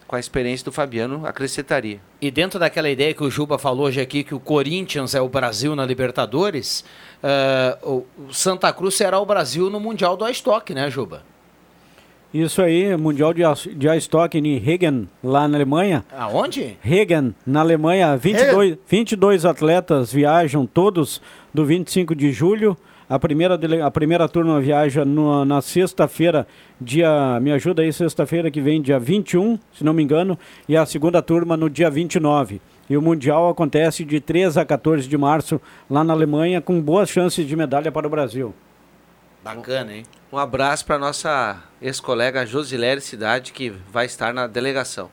[0.08, 2.00] com a experiência do Fabiano acrescentaria.
[2.20, 5.28] E dentro daquela ideia que o Juba falou hoje aqui, que o Corinthians é o
[5.28, 6.84] Brasil na Libertadores,
[7.22, 11.22] eh, o Santa Cruz será o Brasil no Mundial do Stock, né, Juba?
[12.32, 13.42] Isso aí, Mundial de,
[13.74, 16.04] de Hockey em Regen, lá na Alemanha.
[16.16, 16.76] Aonde?
[16.80, 21.20] Regen, na Alemanha, 22, 22 atletas viajam todos
[21.52, 22.76] do 25 de julho.
[23.08, 26.46] A primeira, a primeira turma viaja no- na sexta-feira,
[26.80, 27.40] dia.
[27.42, 31.20] Me ajuda aí, sexta-feira que vem, dia 21, se não me engano, e a segunda
[31.20, 32.60] turma no dia 29.
[32.88, 35.60] E o Mundial acontece de 3 a 14 de março
[35.90, 38.54] lá na Alemanha, com boas chances de medalha para o Brasil.
[39.43, 40.05] Bacana, hein?
[40.30, 45.11] Um abraço para nossa ex-colega Josilere Cidade, que vai estar na delegação.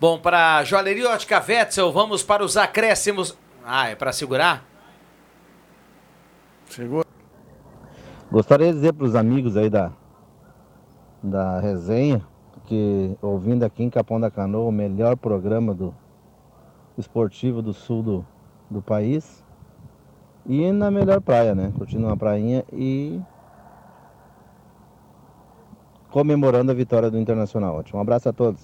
[0.00, 3.36] Bom, para Joalheria Ótica Wetzel, vamos para os acréscimos.
[3.64, 4.64] Ah, é para segurar?
[6.70, 7.04] Chegou.
[8.30, 9.90] Gostaria de dizer para os amigos aí da,
[11.22, 12.24] da resenha
[12.66, 15.94] que ouvindo aqui em Capão da Canoa o melhor programa do
[16.98, 18.26] esportivo do sul do,
[18.70, 19.42] do país
[20.44, 21.72] e na melhor praia, né?
[21.76, 23.20] Curtindo uma prainha e
[26.10, 27.76] comemorando a vitória do Internacional.
[27.78, 27.98] Ótimo.
[27.98, 28.60] Um abraço a todos.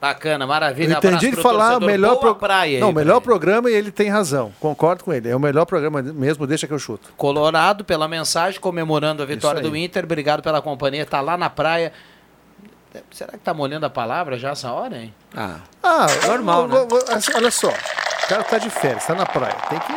[0.00, 0.92] Bacana, maravilha.
[0.92, 2.78] Eu entendi pro falar melhor pro- praia.
[2.78, 3.20] Não, aí o melhor ele.
[3.22, 4.52] programa e ele tem razão.
[4.60, 5.30] Concordo com ele.
[5.30, 7.10] É o melhor programa mesmo, deixa que eu chuto.
[7.16, 10.04] Colorado pela mensagem, comemorando a vitória do Inter.
[10.04, 11.06] Obrigado pela companhia.
[11.06, 11.90] Tá lá na praia.
[13.10, 15.14] Será que tá molhando a palavra já essa hora, hein?
[15.34, 17.68] Ah, Ah, Normal, vou- assim, olha só.
[17.70, 19.56] O cara tá de férias, tá na praia.
[19.70, 19.92] Tem que,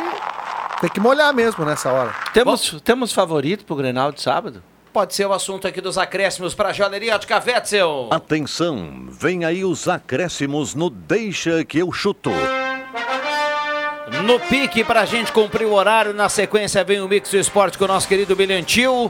[0.80, 2.12] tem que molhar mesmo nessa hora.
[2.32, 4.62] Temos, temos favorito pro Grenal de sábado?
[4.98, 8.08] Pode ser o assunto aqui dos acréscimos para Joalheria Ótica Wetzel.
[8.10, 12.30] Atenção, vem aí os acréscimos no Deixa que eu chuto.
[14.24, 16.12] No pique pra gente cumprir o horário.
[16.12, 19.08] Na sequência vem o Mix do Esporte com o nosso querido Bilhantil.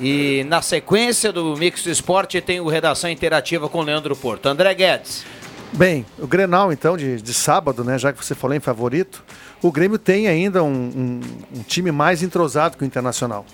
[0.00, 4.46] E na sequência do Mix do Esporte tem o Redação Interativa com o Leandro Porto.
[4.46, 5.24] André Guedes.
[5.72, 7.98] Bem, o Grenal, então, de, de sábado, né?
[7.98, 9.24] Já que você falou em favorito,
[9.60, 11.20] o Grêmio tem ainda um, um-
[11.58, 13.44] um time mais entrosado que o Internacional.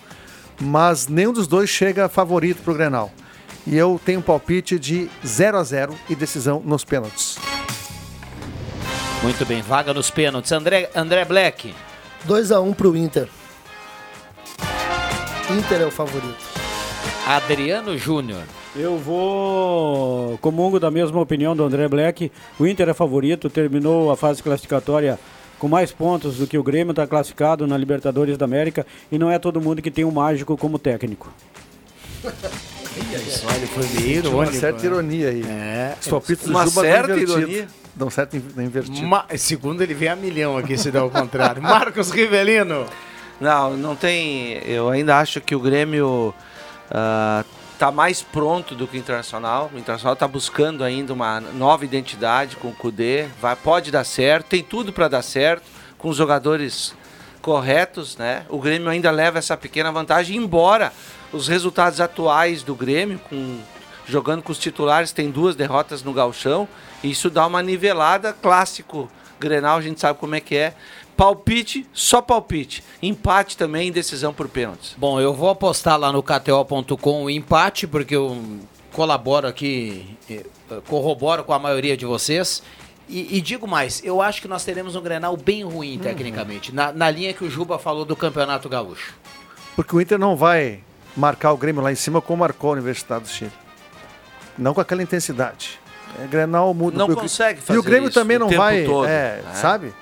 [0.61, 3.11] Mas nenhum dos dois chega favorito pro Grenal.
[3.67, 7.39] E eu tenho um palpite de 0 a 0 e decisão nos pênaltis.
[9.23, 10.51] Muito bem, vaga nos pênaltis.
[10.53, 11.75] André, André Black.
[12.27, 13.29] 2x1 pro Inter.
[15.51, 16.45] Inter é o favorito.
[17.27, 18.43] Adriano Júnior.
[18.75, 22.31] Eu vou comungo da mesma opinião do André Black.
[22.59, 25.19] O Inter é favorito, terminou a fase classificatória
[25.61, 29.31] com mais pontos do que o Grêmio, está classificado na Libertadores da América e não
[29.31, 31.31] é todo mundo que tem um mágico como técnico.
[32.25, 35.43] Isso, ele foi meio Tinha uma certa ironia aí.
[35.47, 35.95] É.
[36.01, 37.69] Os palpites do Uma Juba dão certa ironia.
[37.95, 39.07] Dão certo invertido.
[39.07, 41.61] Ma- segundo ele vem a milhão aqui, se der o contrário.
[41.63, 42.87] Marcos Rivelino.
[43.39, 44.63] Não, não tem.
[44.65, 46.35] Eu ainda acho que o Grêmio
[46.91, 47.45] ah,
[47.81, 49.71] tá mais pronto do que o Internacional.
[49.73, 53.27] O Internacional tá buscando ainda uma nova identidade com o Cudê.
[53.41, 55.63] Vai, pode dar certo, tem tudo para dar certo
[55.97, 56.95] com os jogadores
[57.41, 58.45] corretos, né?
[58.51, 60.93] O Grêmio ainda leva essa pequena vantagem, embora
[61.33, 63.61] os resultados atuais do Grêmio, com,
[64.07, 66.69] jogando com os titulares, tem duas derrotas no Galchão.
[67.03, 69.11] Isso dá uma nivelada clássico.
[69.39, 70.75] Grenal, a gente sabe como é que é.
[71.17, 72.83] Palpite, só palpite.
[73.03, 74.95] Empate também, decisão por pênaltis.
[74.97, 78.41] Bom, eu vou apostar lá no KTO.com o empate, porque eu
[78.93, 80.45] colaboro aqui, eh,
[80.87, 82.63] corroboro com a maioria de vocês.
[83.09, 86.93] E, e digo mais, eu acho que nós teremos um Grenal bem ruim, tecnicamente, na,
[86.93, 89.15] na linha que o Juba falou do Campeonato Gaúcho.
[89.77, 90.81] Porque o Inter não vai
[91.17, 93.53] marcar o Grêmio lá em cima como marcou a Universidade do Chile.
[94.57, 95.79] Não com aquela intensidade.
[96.23, 96.99] É, Grenal muda.
[96.99, 98.85] Não E o- consegue E fazer o Grêmio isso também o não vai.
[98.85, 99.55] todo, é, né?
[99.55, 99.93] sabe?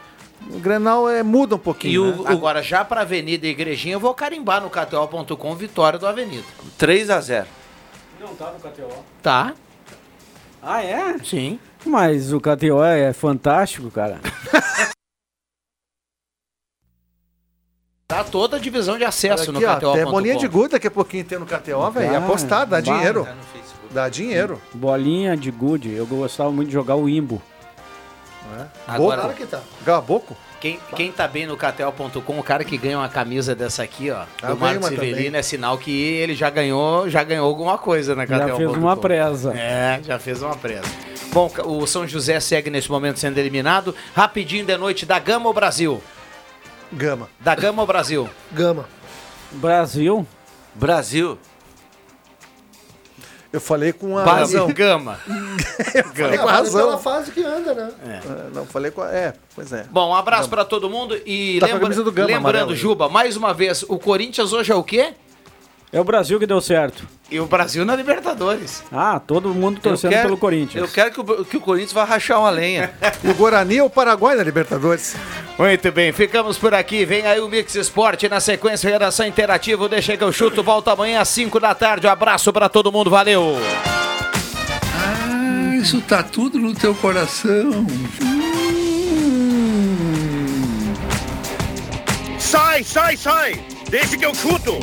[0.51, 2.23] O Grenal é, muda um pouquinho.
[2.23, 2.31] né?
[2.31, 6.45] Agora, já para Avenida e Igrejinha, eu vou carimbar no KTO.com vitória do Avenida.
[6.79, 7.47] 3 a 0
[8.21, 9.05] Não tá no KTO.
[9.23, 9.55] Tá.
[10.63, 11.19] Ah, é?
[11.23, 11.59] Sim.
[11.85, 14.21] Mas o KTO é fantástico, cara.
[18.07, 19.93] Tá toda a divisão de acesso Aqui, no ó, KTO.com.
[19.93, 22.15] tem bolinha de gude daqui a pouquinho tem no KTO, velho.
[22.15, 23.25] Ah, Apostar, dá dinheiro.
[23.25, 23.35] Tá
[23.91, 24.61] Dá dinheiro.
[24.73, 25.93] Bolinha de gude.
[25.93, 27.41] Eu gostava muito de jogar o Imbo.
[28.87, 29.47] Agora, Boco.
[29.85, 30.37] Gaboco.
[30.61, 34.25] Quem, quem tá bem no KTO.com, o cara que ganha uma camisa dessa aqui, ó,
[34.43, 34.55] Ah, do
[34.89, 35.37] Rivelino, também.
[35.37, 38.57] é sinal que ele já ganhou, já ganhou alguma coisa na Já KTO.com.
[38.57, 39.55] fez uma presa.
[39.57, 40.83] É, já fez uma presa.
[41.33, 43.95] Bom, o São José segue nesse momento sendo eliminado.
[44.17, 46.03] Rapidinho de noite, da Gama ou Brasil?
[46.93, 47.29] Gama.
[47.39, 48.29] Da Gama ou Brasil?
[48.51, 48.85] Gama.
[49.53, 50.27] Brasil.
[50.75, 51.39] Brasil.
[53.59, 54.73] Eu falei com a Base razão.
[54.73, 55.19] Gama.
[55.95, 56.87] Eu falei É, com a razão.
[56.87, 57.91] pela fase que anda, né?
[58.07, 58.21] É,
[58.55, 59.11] Não, falei com a...
[59.13, 59.85] É, pois é.
[59.91, 62.75] Bom, um abraço pra todo mundo e Tá com a lembra- Gama lembrando, amarela.
[62.75, 65.13] Juba, mais uma vez, o Corinthians hoje é o quê?
[65.91, 67.09] É o Brasil que deu certo.
[67.31, 68.83] E o Brasil na Libertadores.
[68.93, 70.83] Ah, todo mundo torcendo quero- pelo Corinthians.
[70.85, 72.91] Eu quero que o, que o Corinthians vá rachar uma lenha.
[73.25, 75.17] O Guarani é o Paraguai na Libertadores.
[75.59, 77.05] Muito bem, ficamos por aqui.
[77.05, 79.89] Vem aí o Mix Esporte na sequência, redação interativa.
[79.89, 80.63] Deixa que eu chuto.
[80.63, 82.07] Volta amanhã às 5 da tarde.
[82.07, 83.11] Um abraço pra todo mundo.
[83.11, 83.57] Valeu!
[84.95, 87.87] Ah, isso tá tudo no teu coração.
[92.39, 93.61] Sai, sai, sai!
[93.91, 94.79] Deixa que eu chuto!